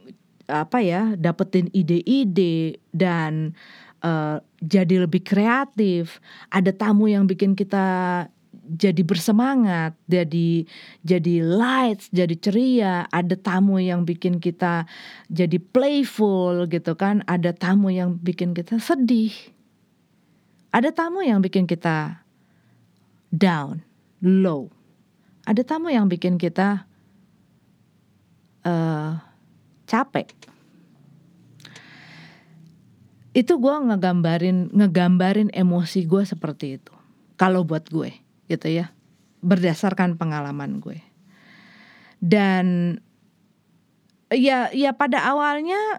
[0.53, 3.57] apa ya dapetin ide-ide dan
[4.05, 6.21] uh, jadi lebih kreatif.
[6.53, 8.29] Ada tamu yang bikin kita
[8.63, 10.69] jadi bersemangat, jadi
[11.03, 12.95] jadi lights, jadi ceria.
[13.11, 14.85] Ada tamu yang bikin kita
[15.33, 17.25] jadi playful gitu kan.
[17.27, 19.33] Ada tamu yang bikin kita sedih.
[20.73, 22.25] Ada tamu yang bikin kita
[23.29, 23.85] down,
[24.25, 24.73] low.
[25.45, 26.87] Ada tamu yang bikin kita
[28.65, 29.32] uh,
[29.93, 30.33] capek.
[33.37, 36.93] Itu gue ngegambarin ngegambarin emosi gue seperti itu.
[37.37, 38.17] Kalau buat gue
[38.49, 38.93] gitu ya
[39.43, 41.03] berdasarkan pengalaman gue
[42.23, 42.97] dan
[44.31, 45.99] ya ya pada awalnya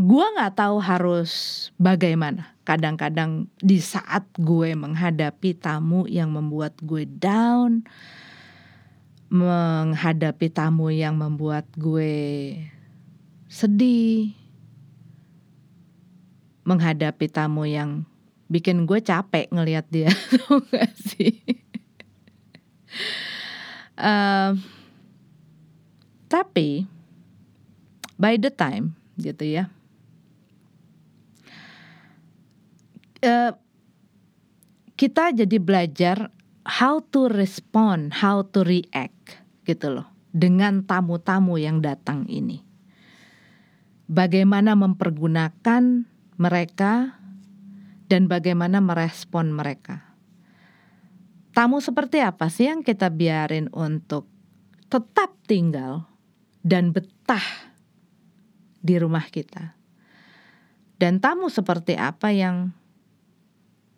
[0.00, 1.30] gue nggak tahu harus
[1.76, 7.84] bagaimana kadang-kadang di saat gue menghadapi tamu yang membuat gue down
[9.28, 12.56] menghadapi tamu yang membuat gue
[13.52, 14.32] sedih
[16.64, 18.08] menghadapi tamu yang
[18.48, 20.08] bikin gue capek ngelihat dia
[20.72, 21.36] gak sih?
[24.00, 24.56] Uh,
[26.32, 26.88] tapi
[28.16, 29.68] by the time gitu ya.
[33.20, 33.52] Uh,
[34.96, 36.32] kita jadi belajar
[36.64, 42.71] how to respond how to react gitu loh dengan tamu-tamu yang datang ini
[44.12, 46.04] bagaimana mempergunakan
[46.36, 47.16] mereka
[48.12, 50.04] dan bagaimana merespon mereka.
[51.56, 54.28] Tamu seperti apa sih yang kita biarin untuk
[54.92, 56.04] tetap tinggal
[56.60, 57.72] dan betah
[58.84, 59.76] di rumah kita?
[61.00, 62.72] Dan tamu seperti apa yang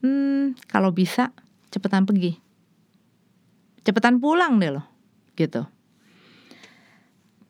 [0.02, 1.34] hmm, kalau bisa
[1.74, 2.38] cepetan pergi.
[3.84, 4.86] Cepetan pulang deh loh,
[5.36, 5.73] gitu.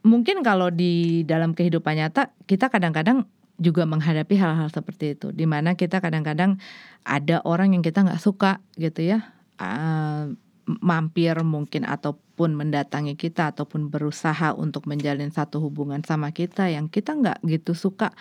[0.04, 3.24] Mungkin kalau di dalam kehidupan nyata kita kadang-kadang
[3.56, 5.32] juga menghadapi hal-hal seperti itu.
[5.32, 6.60] Di mana kita kadang-kadang
[7.08, 9.32] ada orang yang kita nggak suka gitu ya.
[9.56, 16.88] Uh, mampir mungkin ataupun mendatangi kita ataupun berusaha untuk menjalin satu hubungan sama kita yang
[16.88, 18.16] kita nggak gitu suka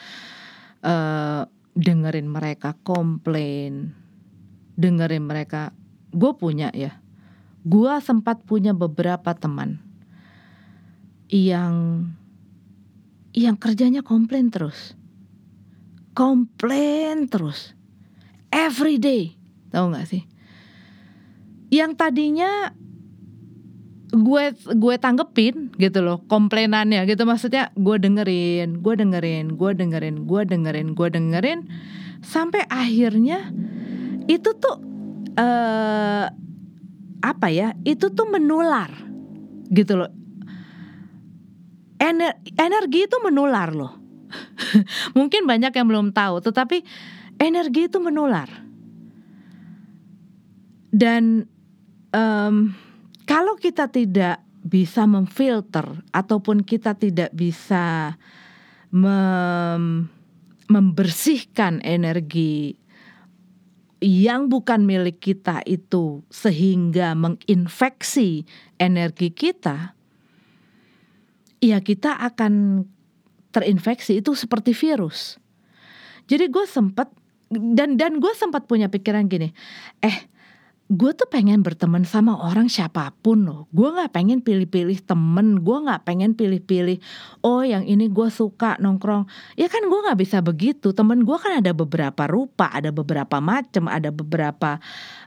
[0.84, 3.96] uh, dengerin mereka komplain
[4.80, 5.76] dengerin mereka.
[6.14, 7.00] Gue punya ya.
[7.64, 9.93] Gue sempat punya beberapa teman
[11.34, 12.06] yang
[13.34, 14.94] yang kerjanya komplain terus.
[16.14, 17.74] Komplain terus.
[18.54, 19.34] Every day.
[19.74, 20.22] Tahu nggak sih?
[21.74, 22.70] Yang tadinya
[24.14, 27.26] gue gue tanggepin gitu loh komplainannya gitu.
[27.26, 31.60] Maksudnya gue dengerin gue dengerin gue dengerin gue dengerin gue dengerin.
[32.22, 33.50] Sampai akhirnya
[34.30, 34.78] itu tuh
[35.34, 36.30] uh,
[37.26, 37.74] apa ya?
[37.82, 38.94] Itu tuh menular
[39.74, 40.23] gitu loh
[42.04, 44.04] Ener energi itu menular loh
[45.18, 46.82] Mungkin banyak yang belum tahu, tetapi
[47.42, 48.50] energi itu menular.
[50.94, 51.50] Dan
[52.14, 52.56] um,
[53.26, 58.16] kalau kita tidak bisa memfilter ataupun kita tidak bisa
[58.94, 60.08] mem
[60.64, 62.80] membersihkan energi
[64.00, 68.48] yang bukan milik kita itu sehingga menginfeksi
[68.80, 69.94] energi kita,
[71.64, 72.84] ya kita akan
[73.56, 75.40] terinfeksi itu seperti virus.
[76.28, 77.08] Jadi gue sempat
[77.54, 79.56] dan dan gue sempat punya pikiran gini,
[80.04, 80.18] eh
[80.94, 83.72] gue tuh pengen berteman sama orang siapa pun loh.
[83.72, 87.00] Gue nggak pengen pilih-pilih temen, gue nggak pengen pilih-pilih.
[87.40, 89.24] Oh yang ini gue suka nongkrong.
[89.56, 90.92] Ya kan gue nggak bisa begitu.
[90.92, 94.78] Temen gue kan ada beberapa rupa, ada beberapa macam, ada beberapa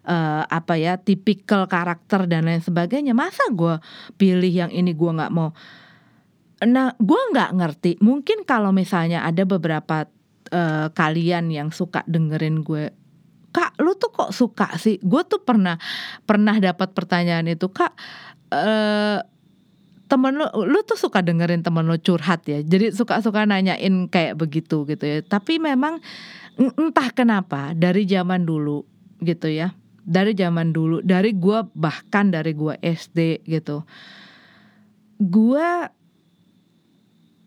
[0.04, 3.16] uh, apa ya tipikal karakter dan lain sebagainya.
[3.16, 3.80] Masa gue
[4.20, 5.56] pilih yang ini gue nggak mau
[6.64, 7.92] Nah, gue nggak ngerti.
[8.00, 10.08] Mungkin kalau misalnya ada beberapa
[10.48, 12.88] uh, kalian yang suka dengerin gue,
[13.52, 14.96] kak, lu tuh kok suka sih?
[15.04, 15.76] Gue tuh pernah
[16.24, 17.92] pernah dapat pertanyaan itu, kak.
[18.48, 19.20] Uh,
[20.06, 22.64] temen lu, lu tuh suka dengerin temen lu curhat ya.
[22.64, 25.18] Jadi suka-suka nanyain kayak begitu gitu ya.
[25.20, 26.00] Tapi memang
[26.56, 28.86] entah kenapa dari zaman dulu
[29.20, 29.74] gitu ya.
[30.06, 33.82] Dari zaman dulu, dari gue bahkan dari gue SD gitu.
[35.18, 35.90] Gue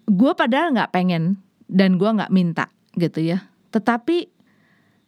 [0.10, 1.38] gue padahal nggak pengen
[1.70, 3.46] dan gue nggak minta gitu ya.
[3.70, 4.26] Tetapi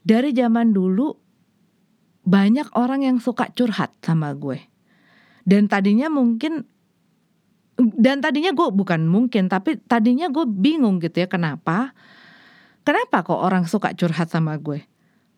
[0.06, 1.10] dari zaman dulu
[2.22, 4.62] banyak orang yang suka curhat sama gue.
[5.42, 6.70] Dan tadinya mungkin
[7.82, 11.98] dan tadinya gue bukan mungkin tapi tadinya gue bingung gitu ya kenapa?
[12.86, 14.91] Kenapa kok orang suka curhat sama gue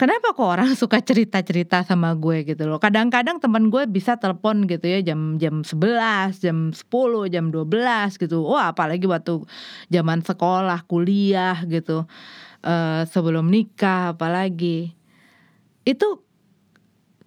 [0.04, 2.76] kenapa kok orang suka cerita-cerita sama gue gitu loh.
[2.76, 8.44] Kadang-kadang teman gue bisa telepon gitu ya jam jam 11, jam 10, jam 12 gitu.
[8.44, 9.48] Wah, apalagi waktu
[9.88, 12.04] zaman sekolah, kuliah gitu.
[12.60, 14.92] Uh, sebelum nikah apalagi.
[15.88, 16.20] Itu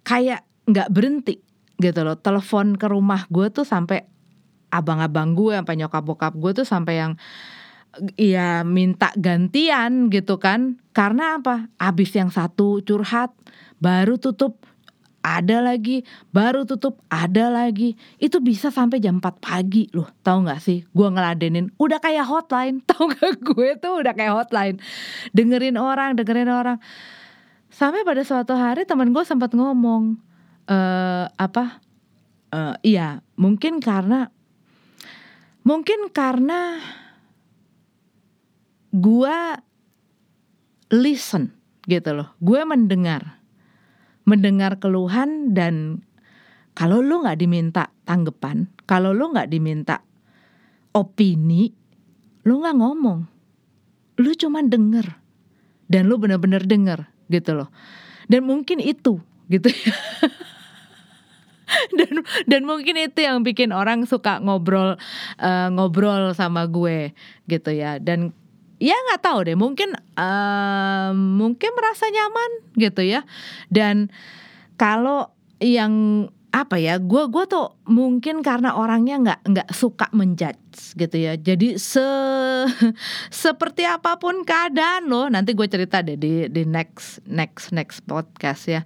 [0.05, 1.41] kayak nggak berhenti
[1.81, 2.13] gitu loh.
[2.21, 4.05] Telepon ke rumah gue tuh sampai
[4.69, 7.13] abang-abang gue sampai nyokap bokap gue tuh sampai yang
[8.17, 10.81] ya minta gantian gitu kan.
[10.93, 11.69] Karena apa?
[11.77, 13.33] Abis yang satu curhat
[13.77, 14.65] baru tutup
[15.27, 17.99] ada lagi baru tutup ada lagi.
[18.15, 20.87] Itu bisa sampai jam 4 pagi loh tahu nggak sih?
[20.95, 22.79] Gue ngeladenin udah kayak hotline.
[22.89, 24.77] Tahu nggak gue tuh udah kayak hotline.
[25.35, 26.79] Dengerin orang dengerin orang.
[27.67, 30.15] Sampai pada suatu hari teman gue sempat ngomong
[30.71, 31.83] eh apa?
[32.47, 34.31] Uh, iya mungkin karena
[35.67, 36.79] mungkin karena
[38.97, 39.37] gue
[40.89, 41.53] listen
[41.85, 42.33] gitu loh.
[42.41, 43.39] Gue mendengar,
[44.25, 46.03] mendengar keluhan dan
[46.73, 50.01] kalau lu nggak diminta tanggapan, kalau lu nggak diminta
[50.93, 51.73] opini,
[52.45, 53.19] lu nggak ngomong,
[54.21, 55.17] lu cuma denger
[55.87, 57.69] dan lu bener-bener denger gitu loh.
[58.27, 59.95] Dan mungkin itu gitu ya.
[61.97, 64.95] dan dan mungkin itu yang bikin orang suka ngobrol
[65.39, 67.11] uh, ngobrol sama gue
[67.47, 68.31] gitu ya dan
[68.77, 69.57] ya nggak tahu deh.
[69.57, 73.21] Mungkin uh, mungkin merasa nyaman gitu ya.
[73.69, 74.09] Dan
[74.77, 81.17] kalau yang apa ya gue gue tuh mungkin karena orangnya nggak nggak suka menjudge gitu
[81.17, 81.37] ya.
[81.37, 82.01] Jadi se
[83.43, 88.65] seperti apa pun keadaan lo nanti gue cerita deh di di next next next podcast
[88.65, 88.81] ya.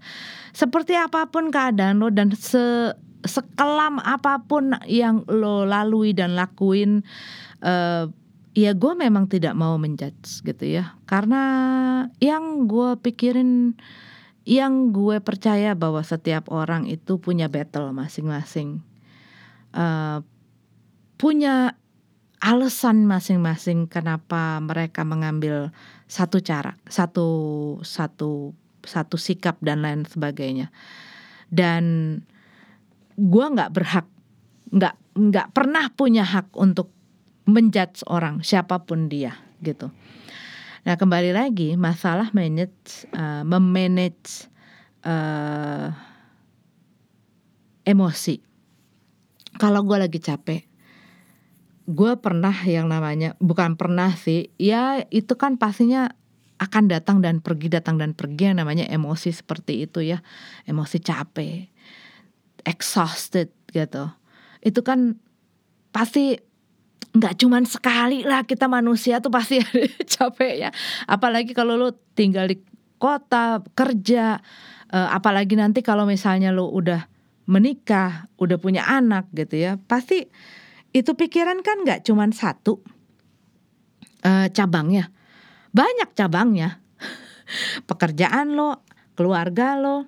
[0.52, 7.06] Seperti apa pun keadaan lo dan se sekelam apa pun yang lo lalui dan lakuin
[7.62, 8.10] uh,
[8.52, 10.96] ya gue memang tidak mau menjudge gitu ya.
[11.08, 11.44] Karena
[12.20, 13.76] yang gue pikirin
[14.44, 18.82] yang gue percaya bahwa setiap orang itu punya battle masing-masing.
[19.72, 20.20] Uh,
[21.16, 21.78] punya
[22.42, 25.70] alasan masing-masing kenapa mereka mengambil
[26.10, 27.30] satu cara satu
[27.86, 30.74] satu satu sikap dan lain sebagainya.
[31.48, 32.18] Dan
[33.16, 34.08] gue nggak berhak
[34.72, 36.90] nggak nggak pernah punya hak untuk
[37.50, 39.90] menjudge orang siapa pun dia gitu.
[40.82, 44.50] Nah kembali lagi masalah manage uh, memanage
[45.06, 45.94] uh,
[47.86, 48.42] emosi.
[49.62, 50.66] Kalau gue lagi capek,
[51.86, 56.10] gue pernah yang namanya bukan pernah sih, ya itu kan pastinya
[56.62, 60.22] akan datang dan pergi datang dan pergi yang namanya emosi seperti itu ya,
[60.66, 61.68] emosi capek,
[62.66, 64.10] exhausted gitu.
[64.62, 65.18] Itu kan
[65.90, 66.38] pasti
[67.12, 69.60] nggak cuman sekali lah kita manusia tuh pasti
[70.14, 70.70] capek ya.
[71.10, 72.62] Apalagi kalau lo tinggal di
[73.02, 74.40] kota kerja
[74.94, 77.10] uh, apalagi nanti kalau misalnya lo udah
[77.50, 80.30] menikah udah punya anak gitu ya pasti
[80.94, 82.80] itu pikiran kan nggak cuman satu
[84.24, 85.12] uh, cabangnya.
[85.72, 86.80] Banyak cabangnya.
[87.90, 88.88] Pekerjaan lo
[89.20, 90.08] keluarga lo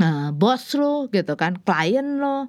[0.00, 2.48] uh, bos lo gitu kan klien lo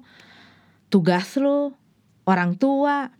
[0.88, 1.76] tugas lo
[2.24, 3.19] orang tua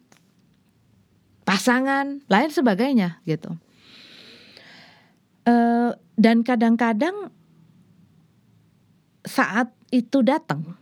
[1.45, 3.57] pasangan, lain sebagainya gitu.
[5.49, 7.33] Uh, dan kadang-kadang
[9.25, 10.77] saat itu datang,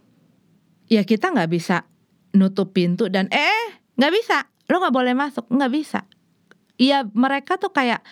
[0.90, 1.86] ya kita nggak bisa
[2.34, 6.04] nutup pintu dan eh nggak bisa, lo nggak boleh masuk, nggak bisa.
[6.78, 8.04] Iya mereka tuh kayak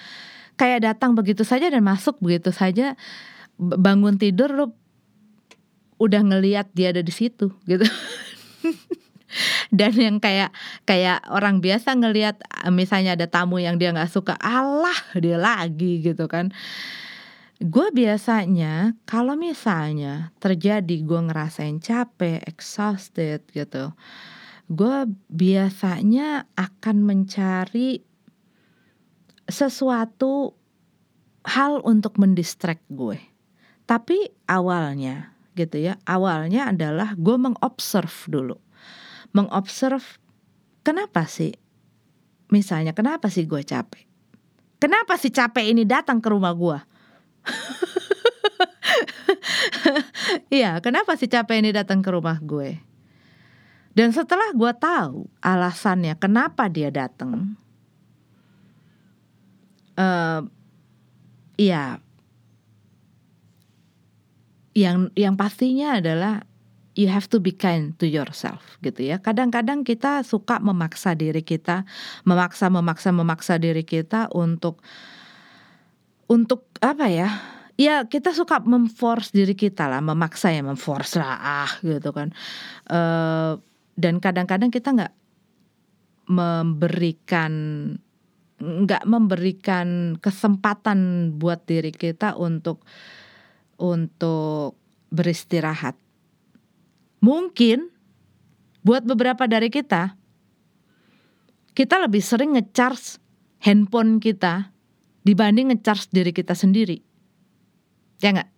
[0.59, 2.99] kayak datang begitu saja dan masuk begitu saja,
[3.59, 4.75] bangun tidur lo
[5.97, 7.85] udah ngeliat dia ada di situ gitu.
[9.79, 10.55] dan yang kayak
[10.89, 16.03] kayak orang biasa ngelihat eh, misalnya ada tamu yang dia nggak suka Allah dia lagi
[16.03, 16.53] gitu kan.
[17.57, 23.97] Gue biasanya kalau misalnya terjadi gue ngerasain capek exhausted gitu
[24.67, 28.03] gue biasanya akan mencari
[29.47, 30.59] sesuatu
[31.47, 33.23] hal untuk mendistract gue.
[33.87, 38.61] Tapi awalnya gitu ya awalnya adalah gue mengobserv dulu
[39.35, 40.03] mengobserv
[40.87, 41.59] kenapa sih
[42.53, 44.05] misalnya kenapa sih gue capek?
[44.77, 46.77] Kenapa sih capek ini datang ke rumah gue
[50.57, 52.79] Iya, kenapa sih capek ini datang ke rumah gue?
[53.97, 57.57] Dan setelah gue tahu alasannya kenapa dia datang,
[59.97, 60.45] uh,
[61.57, 61.97] ya,
[64.77, 66.45] yang yang pastinya adalah
[66.97, 69.21] you have to be kind to yourself gitu ya.
[69.21, 71.85] Kadang-kadang kita suka memaksa diri kita,
[72.25, 74.81] memaksa memaksa memaksa diri kita untuk
[76.27, 77.31] untuk apa ya?
[77.77, 82.33] ya kita suka memforce diri kita lah, memaksa ya, memforce lah, ah gitu kan.
[82.89, 83.61] Uh,
[84.01, 85.15] dan kadang-kadang kita nggak
[86.27, 87.53] memberikan
[88.57, 92.83] nggak memberikan kesempatan buat diri kita untuk
[93.77, 94.81] untuk
[95.13, 96.06] beristirahat.
[97.21, 97.91] Mungkin
[98.87, 100.15] buat beberapa dari kita
[101.77, 103.21] kita lebih sering ngecharge
[103.61, 104.73] handphone kita
[105.21, 107.05] dibanding ngecharge diri kita sendiri.
[108.25, 108.51] Ya nggak?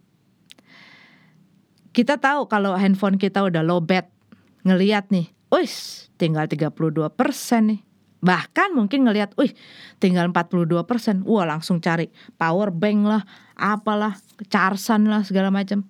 [1.91, 4.07] Kita tahu kalau handphone kita udah low bat,
[4.63, 7.81] ngeliat nih, wis tinggal 32 persen nih.
[8.23, 9.51] Bahkan mungkin ngelihat, wih
[9.99, 12.07] tinggal 42 persen, wah langsung cari
[12.39, 13.23] power bank lah,
[13.59, 14.15] apalah,
[14.47, 15.83] charsan lah segala macam.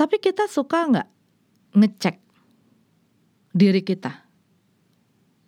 [0.00, 1.08] Tapi kita suka nggak
[1.74, 2.16] ngecek
[3.54, 4.12] diri kita?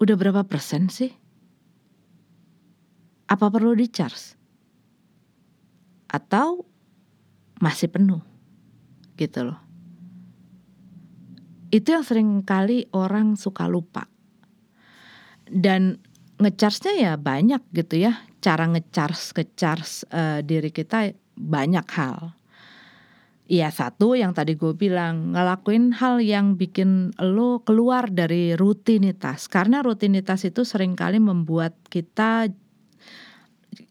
[0.03, 1.11] Udah berapa persen sih?
[3.31, 4.35] Apa perlu di charge?
[6.11, 6.67] Atau
[7.63, 8.21] masih penuh?
[9.15, 9.61] Gitu loh.
[11.73, 14.05] Itu yang sering kali orang suka lupa.
[15.49, 15.97] Dan
[16.37, 18.21] ngecharge-nya ya banyak gitu ya.
[18.43, 22.35] Cara ngecharge, ngecharge uh, diri kita banyak hal.
[23.53, 29.45] Iya satu yang tadi gue bilang ngelakuin hal yang bikin lo keluar dari rutinitas.
[29.45, 32.49] Karena rutinitas itu sering kali membuat kita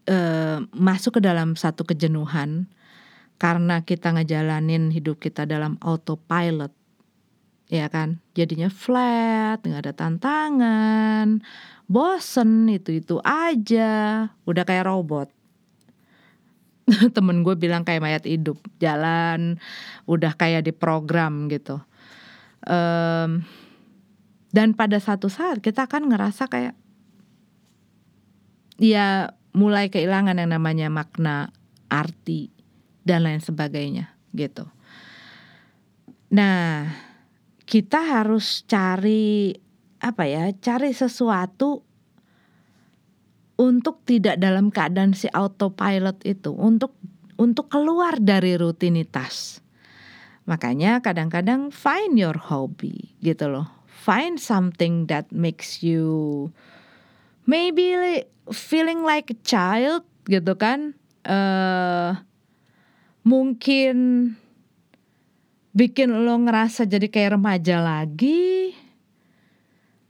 [0.10, 2.74] uh, masuk ke dalam satu kejenuhan
[3.38, 6.74] karena kita ngejalanin hidup kita dalam autopilot.
[7.70, 8.18] Ya kan?
[8.34, 11.46] Jadinya flat nggak ada tantangan
[11.86, 14.26] bosen itu itu aja.
[14.50, 15.30] Udah kayak robot
[17.16, 19.58] temen gue bilang kayak mayat hidup jalan
[20.06, 21.80] udah kayak di program gitu.
[22.68, 23.42] Um,
[24.52, 26.76] dan pada satu saat kita akan ngerasa kayak
[28.78, 31.56] ya mulai kehilangan yang namanya makna
[31.88, 32.52] arti
[33.04, 34.68] dan lain sebagainya gitu.
[36.32, 36.92] Nah
[37.68, 39.56] kita harus cari
[40.02, 41.91] apa ya cari sesuatu
[43.62, 46.98] untuk tidak dalam keadaan si autopilot itu untuk
[47.38, 49.62] untuk keluar dari rutinitas.
[50.50, 53.70] Makanya kadang-kadang find your hobby gitu loh.
[53.86, 56.50] Find something that makes you
[57.46, 57.94] maybe
[58.50, 60.98] feeling like a child gitu kan.
[61.22, 62.18] Uh,
[63.22, 64.34] mungkin
[65.78, 68.74] bikin lo ngerasa jadi kayak remaja lagi.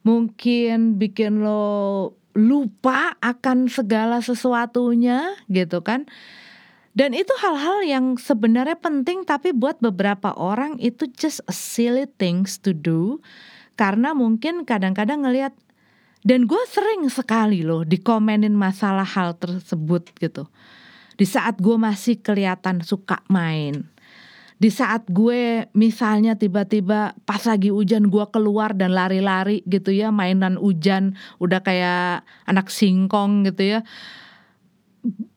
[0.07, 6.07] Mungkin bikin lo lupa akan segala sesuatunya gitu kan.
[6.91, 12.59] Dan itu hal-hal yang sebenarnya penting tapi buat beberapa orang itu just a silly things
[12.59, 13.23] to do
[13.79, 15.55] karena mungkin kadang-kadang ngelihat
[16.21, 20.45] dan gue sering sekali loh dikomenin masalah hal tersebut gitu.
[21.17, 23.90] Di saat gue masih kelihatan suka main,
[24.61, 30.53] di saat gue misalnya tiba-tiba pas lagi hujan gue keluar dan lari-lari gitu ya mainan
[30.53, 33.79] hujan udah kayak anak singkong gitu ya.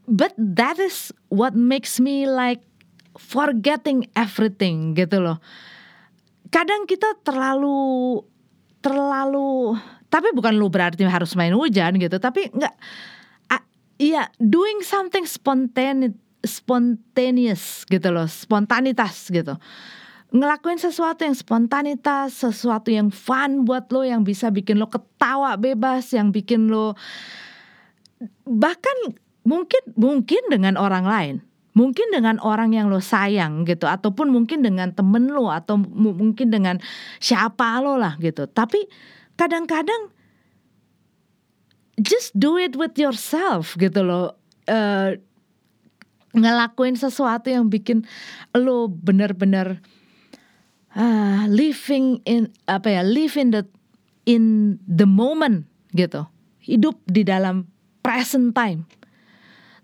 [0.05, 2.61] But that is what makes me like
[3.17, 5.41] forgetting everything gitu loh.
[6.53, 8.21] Kadang kita terlalu
[8.85, 9.81] terlalu
[10.13, 12.77] tapi bukan lu berarti harus main hujan gitu tapi nggak
[13.95, 19.57] Iya, doing something spontaneous spontaneous gitu loh, spontanitas gitu.
[20.35, 26.11] Ngelakuin sesuatu yang spontanitas, sesuatu yang fun buat lo, yang bisa bikin lo ketawa bebas,
[26.11, 26.99] yang bikin lo
[28.43, 29.15] bahkan
[29.47, 31.35] mungkin mungkin dengan orang lain,
[31.79, 36.83] mungkin dengan orang yang lo sayang gitu, ataupun mungkin dengan temen lo atau mungkin dengan
[37.23, 38.51] siapa lo lah gitu.
[38.51, 38.91] Tapi
[39.39, 40.11] kadang-kadang
[42.03, 44.35] just do it with yourself gitu loh.
[44.67, 45.15] Uh,
[46.35, 48.03] ngelakuin sesuatu yang bikin
[48.53, 49.79] lo bener-bener
[50.99, 53.63] uh, living in apa ya live in the
[54.27, 56.27] in the moment gitu.
[56.65, 57.69] Hidup di dalam
[58.01, 58.89] present time.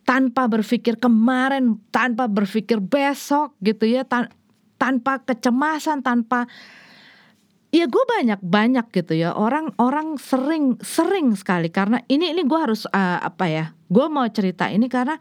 [0.08, 4.32] Tanpa berpikir kemarin tanpa berpikir besok gitu ya tan
[4.80, 6.48] tanpa kecemasan tanpa
[7.70, 9.36] ya gue banyak banyak gitu ya.
[9.36, 11.70] Orang orang sering sering sekali.
[11.70, 15.14] Karena ini ini gue harus uh, apa ya gue mau cerita ini karena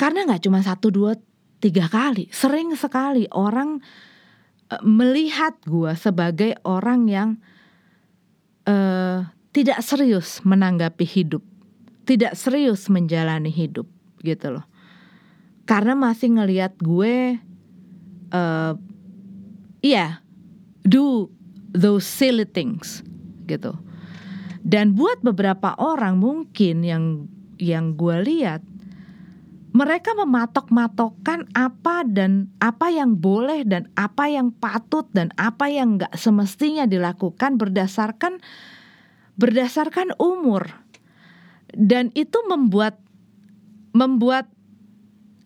[0.00, 1.12] karena nggak cuma satu dua
[1.60, 3.84] tiga kali, sering sekali orang
[4.72, 7.30] uh, melihat gue sebagai orang yang
[8.64, 11.44] uh, tidak serius menanggapi hidup,
[12.08, 13.84] tidak serius menjalani hidup
[14.24, 14.64] gitu loh.
[15.68, 17.36] Karena masih ngelihat gue,
[18.32, 18.74] uh,
[19.84, 20.24] iya,
[20.80, 21.28] do
[21.76, 23.04] those silly things
[23.44, 23.76] gitu.
[24.64, 27.28] Dan buat beberapa orang mungkin yang
[27.60, 28.64] yang gue lihat
[29.70, 36.10] mereka mematok-matokkan apa dan apa yang boleh dan apa yang patut dan apa yang nggak
[36.18, 38.42] semestinya dilakukan berdasarkan
[39.38, 40.66] berdasarkan umur.
[41.70, 42.98] Dan itu membuat
[43.94, 44.50] membuat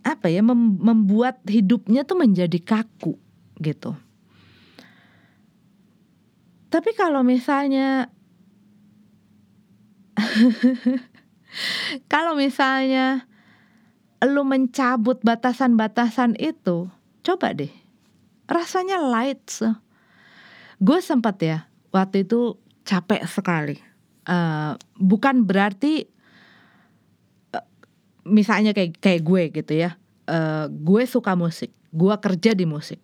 [0.05, 3.21] apa ya mem, membuat hidupnya tuh menjadi kaku
[3.61, 3.93] gitu.
[6.73, 8.09] Tapi kalau misalnya
[12.13, 13.29] kalau misalnya
[14.25, 16.89] lu mencabut batasan-batasan itu,
[17.25, 17.73] coba deh.
[18.45, 19.45] Rasanya light.
[20.83, 21.65] Gue sempat ya
[21.95, 23.77] waktu itu capek sekali.
[24.25, 26.09] Uh, bukan berarti
[27.53, 27.67] uh,
[28.29, 29.97] misalnya kayak kayak gue gitu ya.
[30.25, 33.01] Uh, gue suka musik, gue kerja di musik.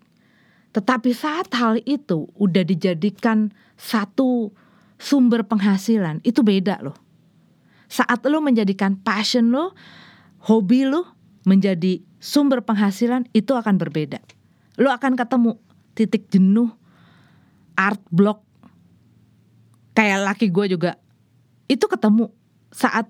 [0.71, 4.55] Tetapi saat hal itu udah dijadikan satu
[5.01, 6.97] sumber penghasilan, itu beda loh.
[7.91, 9.75] Saat lo menjadikan passion lo
[10.45, 11.05] hobi lu
[11.45, 14.21] menjadi sumber penghasilan itu akan berbeda.
[14.81, 15.57] Lu akan ketemu
[15.97, 16.73] titik jenuh
[17.77, 18.45] art block
[19.97, 20.97] kayak laki gue juga
[21.69, 22.33] itu ketemu
[22.71, 23.09] saat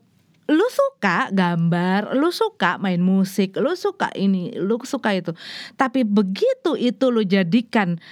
[0.50, 5.30] lu suka gambar, lu suka main musik, lu suka ini, lu suka itu.
[5.78, 8.02] Tapi begitu itu lu jadikan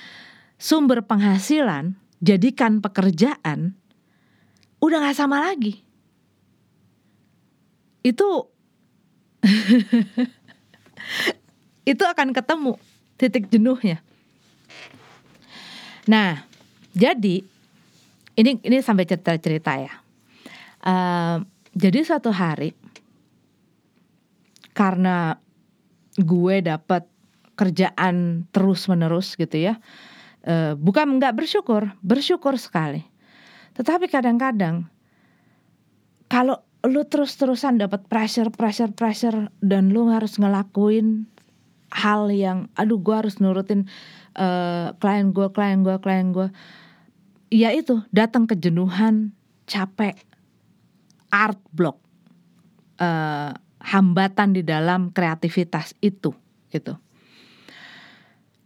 [0.55, 3.75] sumber penghasilan, jadikan pekerjaan,
[4.79, 5.83] udah gak sama lagi.
[8.07, 8.55] Itu
[11.91, 12.75] itu akan ketemu
[13.19, 14.03] titik jenuhnya.
[16.09, 16.47] Nah,
[16.97, 17.45] jadi
[18.39, 19.93] ini ini sampai cerita-cerita ya.
[20.79, 21.43] Uh,
[21.75, 22.73] jadi suatu hari
[24.73, 25.35] karena
[26.15, 27.03] gue dapat
[27.59, 29.83] kerjaan terus menerus gitu ya,
[30.47, 33.03] uh, bukan nggak bersyukur, bersyukur sekali.
[33.75, 34.87] Tetapi kadang-kadang
[36.31, 41.27] kalau lu terus-terusan dapat pressure, pressure, pressure dan lu harus ngelakuin
[41.91, 43.91] hal yang aduh gue harus nurutin
[44.39, 46.49] uh, klien gue, klien gue, klien gue.
[47.49, 49.33] Ya itu datang kejenuhan,
[49.65, 50.15] capek,
[51.33, 51.99] art block,
[53.01, 56.37] uh, hambatan di dalam kreativitas itu,
[56.69, 56.95] gitu.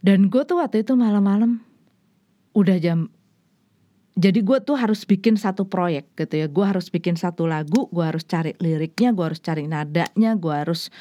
[0.03, 1.63] Dan gue tuh waktu itu malam-malam
[2.53, 3.07] udah jam
[4.13, 6.47] jadi gue tuh harus bikin satu proyek gitu ya.
[6.49, 10.93] Gue harus bikin satu lagu gue harus cari liriknya gue harus cari nadanya gue harus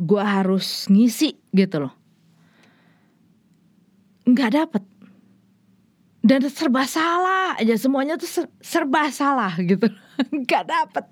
[0.00, 1.94] gue harus ngisi gitu loh.
[4.24, 4.84] Nggak dapet.
[6.20, 9.88] Dan serba salah aja semuanya tuh serba salah gitu.
[10.44, 11.04] Nggak dapet.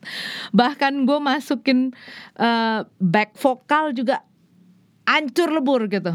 [0.53, 1.93] Bahkan gue masukin
[2.37, 4.25] uh, back vokal juga
[5.09, 6.13] hancur lebur gitu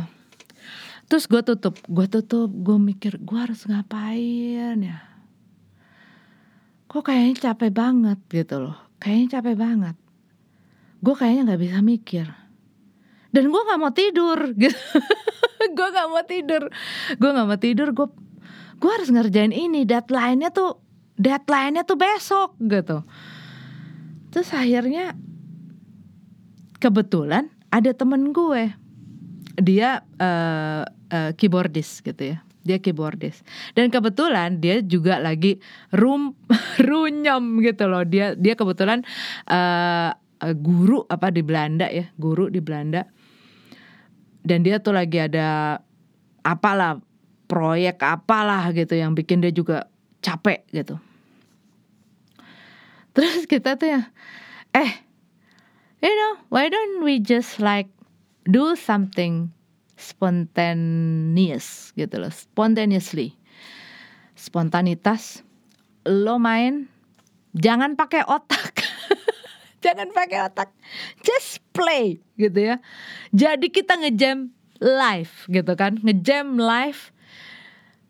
[1.11, 4.99] Terus gue tutup, gue tutup, gue mikir gue harus ngapain ya.
[6.87, 9.95] Kok kayaknya capek banget gitu loh, kayaknya capek banget.
[11.03, 12.27] Gue kayaknya gak bisa mikir.
[13.33, 14.79] Dan gue gak mau tidur gitu.
[15.73, 16.63] gue gak mau tidur.
[17.17, 18.07] Gue gak mau tidur, gue
[18.79, 19.83] gue harus ngerjain ini.
[19.83, 20.79] Deadline-nya tuh
[21.19, 23.03] deadline-nya tuh besok gitu.
[24.31, 25.13] Terus akhirnya
[26.81, 28.82] kebetulan ada temen gue
[29.57, 32.37] dia uh, uh, keyboardist gitu ya.
[32.63, 33.43] Dia keyboardist.
[33.75, 35.59] Dan kebetulan dia juga lagi
[35.91, 36.33] rum
[36.87, 38.07] runyam gitu loh.
[38.07, 39.03] Dia dia kebetulan
[39.51, 40.15] uh,
[40.59, 43.05] guru apa di Belanda ya guru di Belanda.
[44.43, 45.79] Dan dia tuh lagi ada
[46.43, 46.99] apalah
[47.47, 49.87] proyek apalah gitu yang bikin dia juga
[50.19, 50.99] capek gitu.
[53.13, 54.01] Terus kita tuh ya
[54.73, 54.91] eh
[56.01, 57.87] you know why don't we just like
[58.47, 59.51] do something
[59.95, 63.35] spontaneous gitu loh, spontaneously.
[64.33, 65.45] Spontanitas
[66.03, 66.91] lo main
[67.55, 68.83] jangan pakai otak.
[69.85, 70.69] jangan pakai otak.
[71.23, 72.75] Just play gitu ya.
[73.31, 74.51] Jadi kita ngejam
[74.83, 77.15] live gitu kan, ngejam live.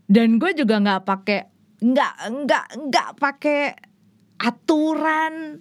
[0.09, 1.53] Dan gue juga nggak pakai
[1.83, 2.15] nggak
[2.47, 3.61] nggak nggak pakai
[4.39, 5.59] aturan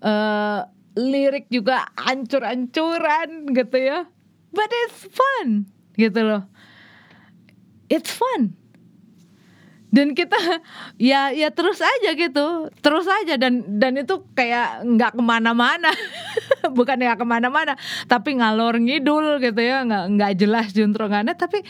[0.00, 0.64] uh,
[0.98, 4.10] lirik juga ancur-ancuran gitu ya.
[4.50, 6.42] But it's fun gitu loh.
[7.86, 8.58] It's fun.
[9.88, 10.36] Dan kita
[11.00, 15.88] ya ya terus aja gitu, terus aja dan dan itu kayak nggak ke mana-mana,
[16.76, 17.72] bukan ya ke mana-mana,
[18.04, 21.64] tapi ngalor ngidul gitu ya, nggak nggak jelas juntrongannya, tapi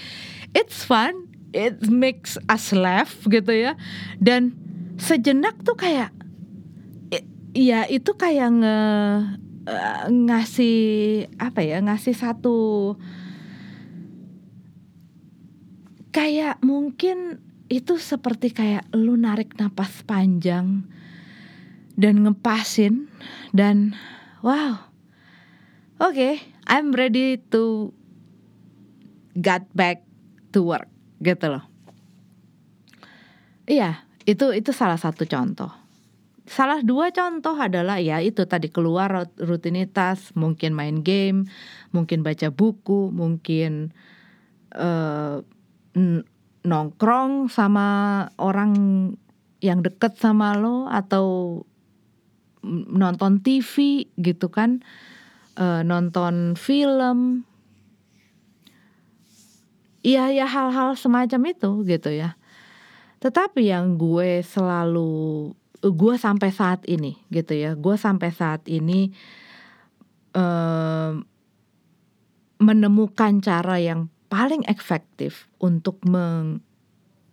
[0.50, 3.78] it's fun, it makes us laugh gitu ya,
[4.18, 4.50] dan
[4.98, 6.10] sejenak tuh kayak
[7.56, 8.78] Iya itu kayak nge
[9.68, 10.78] uh, ngasih
[11.40, 12.56] apa ya ngasih satu
[16.12, 20.88] kayak mungkin itu seperti kayak lu narik napas panjang
[22.00, 23.12] dan ngepasin
[23.52, 23.92] dan
[24.40, 24.88] wow
[26.00, 27.92] oke okay, I'm ready to
[29.36, 30.04] get back
[30.52, 30.88] to work
[31.24, 31.64] gitu loh.
[33.68, 35.87] Iya itu itu salah satu contoh
[36.48, 41.46] salah dua contoh adalah ya itu tadi keluar rutinitas mungkin main game
[41.92, 43.92] mungkin baca buku mungkin
[44.74, 45.44] uh,
[46.64, 47.88] nongkrong sama
[48.40, 48.72] orang
[49.60, 51.60] yang deket sama lo atau
[52.88, 54.82] nonton TV gitu kan
[55.60, 57.48] uh, nonton film
[60.08, 62.38] Iya ya hal-hal semacam itu gitu ya.
[63.18, 69.14] Tetapi yang gue selalu gue sampai saat ini gitu ya, gue sampai saat ini
[70.34, 71.14] uh,
[72.58, 76.60] menemukan cara yang paling efektif untuk meng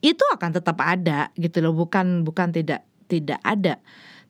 [0.05, 3.81] itu akan tetap ada gitu loh, bukan bukan tidak tidak ada.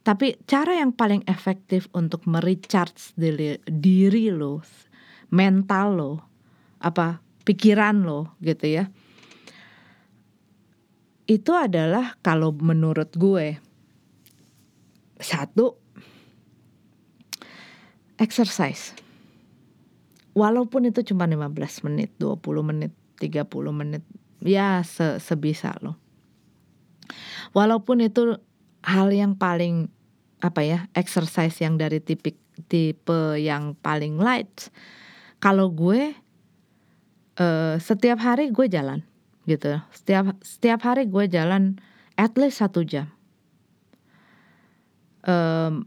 [0.06, 4.62] Tapi cara yang paling efektif untuk merecharge diri, diri lo,
[5.34, 6.14] mental lo,
[6.80, 8.86] apa pikiran lo gitu ya.
[11.26, 13.65] Itu adalah kalau menurut gue
[15.20, 15.78] satu
[18.20, 18.96] exercise.
[20.36, 22.92] Walaupun itu cuma 15 menit, 20 menit,
[23.24, 24.04] 30 menit,
[24.44, 25.96] ya se sebisa lo.
[27.56, 28.36] Walaupun itu
[28.84, 29.88] hal yang paling
[30.44, 32.36] apa ya, exercise yang dari tipe
[32.68, 34.68] tipe yang paling light.
[35.40, 36.16] Kalau gue
[37.40, 39.04] uh, setiap hari gue jalan
[39.46, 41.78] gitu setiap setiap hari gue jalan
[42.18, 43.12] at least satu jam
[45.26, 45.86] um,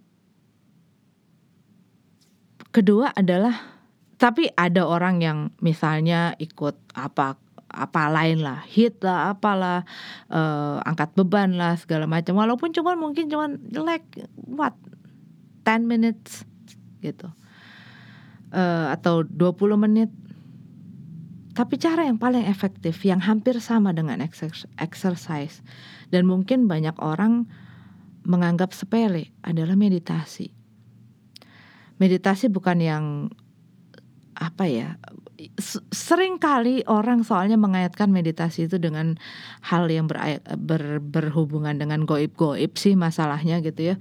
[2.75, 3.79] kedua adalah
[4.19, 9.85] tapi ada orang yang misalnya ikut apa apa lain lah hit lah apalah
[10.33, 12.35] uh, angkat beban lah segala macam.
[12.35, 14.05] Walaupun cuman mungkin cuman like
[14.49, 14.75] what
[15.63, 16.43] 10 minutes
[17.05, 17.31] gitu.
[18.49, 20.11] Uh, atau 20 menit.
[21.53, 24.19] Tapi cara yang paling efektif yang hampir sama dengan
[24.79, 25.61] exercise.
[26.09, 27.51] Dan mungkin banyak orang
[28.29, 30.53] menganggap sepele adalah meditasi.
[31.99, 33.05] Meditasi bukan yang
[34.39, 34.95] apa ya
[35.91, 39.19] sering kali orang soalnya mengaitkan meditasi itu dengan
[39.67, 43.97] hal yang ber, ber, berhubungan dengan goib-goib sih masalahnya gitu ya.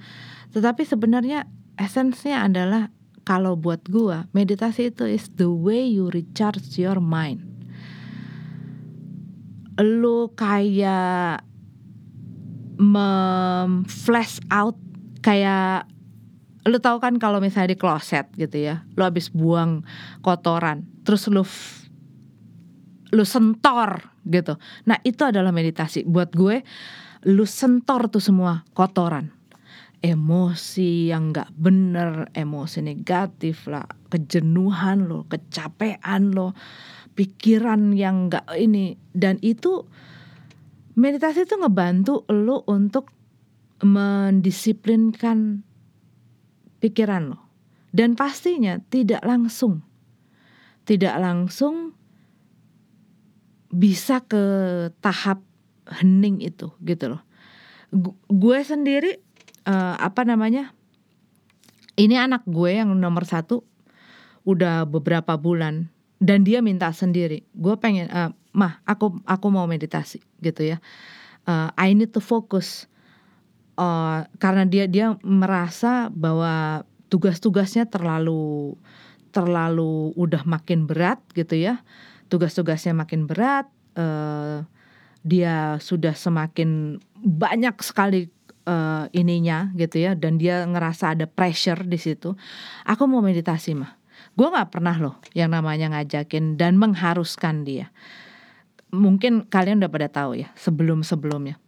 [0.53, 1.49] Tetapi sebenarnya
[1.79, 2.83] esensinya adalah
[3.25, 7.57] kalau buat gua meditasi itu is the way you recharge your mind
[9.77, 11.45] lu kayak
[12.77, 14.77] mem-flash out
[15.25, 15.89] kayak
[16.67, 19.81] lu tahu kan kalau misalnya di kloset gitu ya lu habis buang
[20.21, 21.41] kotoran terus lu
[23.11, 24.59] lu sentor gitu.
[24.87, 26.03] Nah itu adalah meditasi.
[26.03, 26.63] Buat gue
[27.27, 29.31] lu sentor tuh semua kotoran.
[29.97, 36.53] Emosi yang nggak bener, emosi negatif lah, kejenuhan lo, kecapean lo,
[37.17, 38.93] pikiran yang nggak ini.
[39.09, 39.89] Dan itu
[40.97, 43.13] meditasi itu ngebantu lo untuk
[43.85, 45.61] mendisiplinkan
[46.81, 47.39] pikiran lo.
[47.93, 49.85] Dan pastinya tidak langsung.
[50.83, 51.93] Tidak langsung
[53.67, 54.43] bisa ke
[55.03, 55.43] tahap
[55.87, 57.21] hening itu gitu loh.
[58.27, 59.19] Gue sendiri
[59.67, 60.75] uh, apa namanya
[61.99, 63.63] ini anak gue yang nomor satu
[64.47, 65.91] udah beberapa bulan
[66.23, 67.43] dan dia minta sendiri.
[67.51, 70.77] Gue pengen uh, mah aku aku mau meditasi gitu ya.
[71.47, 72.91] Uh, I need to focus
[73.79, 78.75] uh, karena dia dia merasa bahwa tugas-tugasnya terlalu
[79.31, 81.79] terlalu udah makin berat gitu ya.
[82.27, 84.67] Tugas-tugasnya makin berat uh,
[85.23, 88.27] dia sudah semakin banyak sekali
[88.67, 90.11] uh, ininya gitu ya.
[90.17, 92.35] Dan dia ngerasa ada pressure di situ.
[92.83, 93.95] Aku mau meditasi mah.
[94.35, 97.93] Gue nggak pernah loh yang namanya ngajakin dan mengharuskan dia
[98.93, 101.59] mungkin kalian udah pada tahu ya sebelum sebelumnya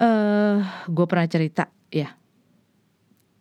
[0.00, 0.56] uh, eh,
[0.88, 2.16] gue pernah cerita ya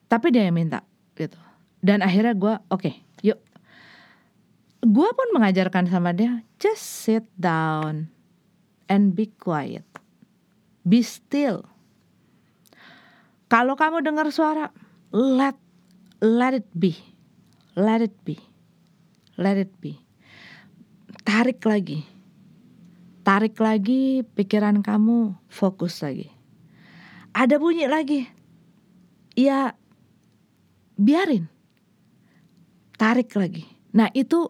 [0.10, 0.84] tapi dia yang minta
[1.16, 1.38] gitu
[1.80, 2.93] dan akhirnya gue oke okay,
[3.24, 3.39] yuk
[4.84, 8.12] gue pun mengajarkan sama dia just sit down
[8.91, 9.88] and be quiet
[10.84, 11.64] be still
[13.49, 14.70] kalau kamu dengar suara,
[15.10, 15.57] let
[16.22, 16.93] let it be.
[17.74, 18.38] Let it be.
[19.41, 19.97] Let it be.
[21.26, 22.05] Tarik lagi.
[23.30, 26.34] Tarik lagi pikiran kamu, fokus lagi.
[27.30, 28.25] Ada bunyi lagi.
[29.38, 29.77] Ya
[30.97, 31.45] biarin.
[32.97, 33.69] Tarik lagi.
[33.93, 34.49] Nah, itu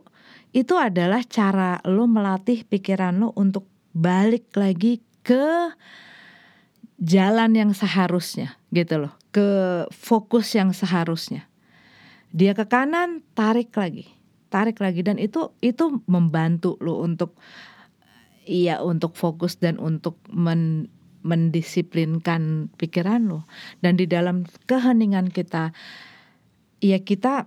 [0.56, 5.76] itu adalah cara lo melatih pikiran lo untuk balik lagi ke
[7.04, 11.52] jalan yang seharusnya gitu loh ke fokus yang seharusnya
[12.32, 14.10] dia ke kanan tarik lagi
[14.50, 17.38] tarik lagi dan itu itu membantu lo untuk
[18.50, 20.90] iya untuk fokus dan untuk men,
[21.22, 23.46] mendisiplinkan pikiran lo.
[23.86, 25.72] Dan di dalam keheningan kita
[26.82, 27.46] ya kita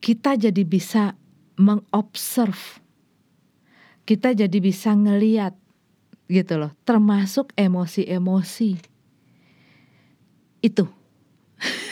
[0.00, 1.12] kita jadi bisa
[1.60, 2.80] mengobserv
[4.10, 5.54] kita jadi bisa ngeliat
[6.26, 8.78] gitu loh termasuk emosi-emosi.
[10.66, 10.90] Itu.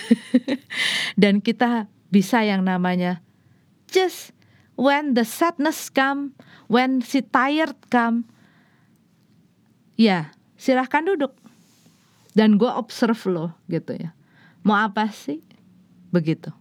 [1.20, 3.22] Dan kita bisa yang namanya
[3.90, 4.34] just
[4.78, 6.38] when the sadness come,
[6.70, 8.22] when si tired come,
[9.98, 11.34] ya silahkan duduk.
[12.38, 14.14] Dan gue observe lo gitu ya.
[14.62, 15.42] Mau apa sih?
[16.14, 16.54] Begitu.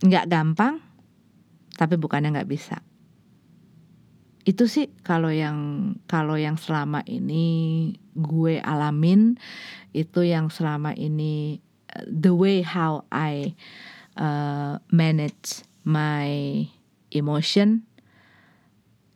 [0.00, 0.80] Nggak gampang,
[1.76, 2.80] tapi bukannya nggak bisa.
[4.48, 9.36] Itu sih kalau yang kalau yang selama ini gue alamin
[9.92, 11.60] itu yang selama ini
[11.92, 13.52] uh, the way how I
[14.20, 16.68] uh, manage my
[17.10, 17.88] emotion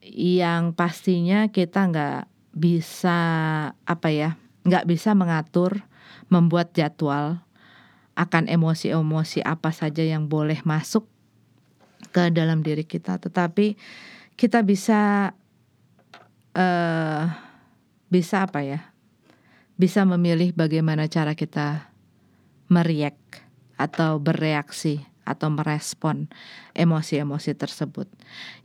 [0.05, 2.23] yang pastinya kita nggak
[2.57, 3.19] bisa
[3.85, 5.85] apa ya nggak bisa mengatur
[6.33, 7.45] membuat jadwal
[8.15, 11.05] akan emosi-emosi apa saja yang boleh masuk
[12.15, 13.19] ke dalam diri kita.
[13.19, 13.75] Tetapi
[14.39, 15.35] kita bisa
[16.55, 17.23] uh,
[18.07, 18.81] bisa apa ya
[19.75, 21.91] bisa memilih bagaimana cara kita
[22.71, 23.19] meriak
[23.75, 26.29] atau bereaksi atau merespon
[26.77, 28.07] emosi-emosi tersebut.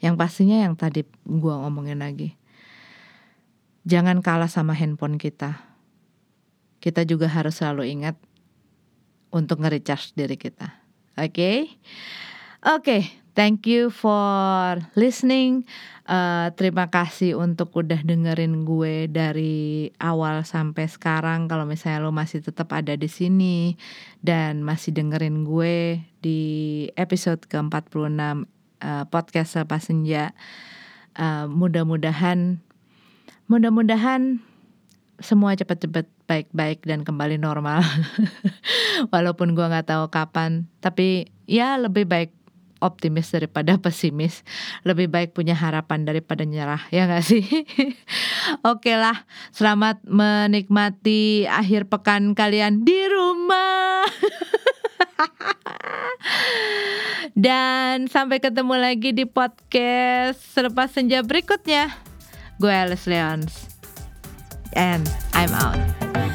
[0.04, 2.36] Yang pastinya yang tadi gua ngomongin lagi.
[3.88, 5.64] Jangan kalah sama handphone kita.
[6.84, 8.16] Kita juga harus selalu ingat
[9.32, 10.80] untuk nge-recharge diri kita.
[11.16, 11.32] Oke?
[11.32, 11.58] Okay?
[12.60, 13.02] Oke, okay,
[13.34, 15.66] thank you for listening.
[16.10, 21.46] Uh, terima kasih untuk udah dengerin gue dari awal sampai sekarang.
[21.46, 23.78] Kalau misalnya lo masih tetap ada di sini
[24.26, 26.42] dan masih dengerin gue di
[26.98, 28.18] episode ke-46
[28.82, 30.34] uh, podcast Selepas Senja.
[31.14, 32.64] Uh, mudah-mudahan
[33.50, 34.42] mudah-mudahan
[35.20, 37.84] semua cepat-cepat baik-baik dan kembali normal.
[39.14, 42.32] Walaupun gue nggak tahu kapan, tapi ya lebih baik
[42.80, 44.44] optimis daripada pesimis.
[44.84, 47.44] Lebih baik punya harapan daripada nyerah, ya gak sih?
[48.72, 49.24] Oke lah,
[49.56, 54.04] selamat menikmati akhir pekan kalian di rumah.
[57.40, 61.88] Dan sampai ketemu lagi di podcast selepas senja berikutnya.
[62.60, 63.72] Gue Alice Leons.
[64.76, 66.29] And I'm out.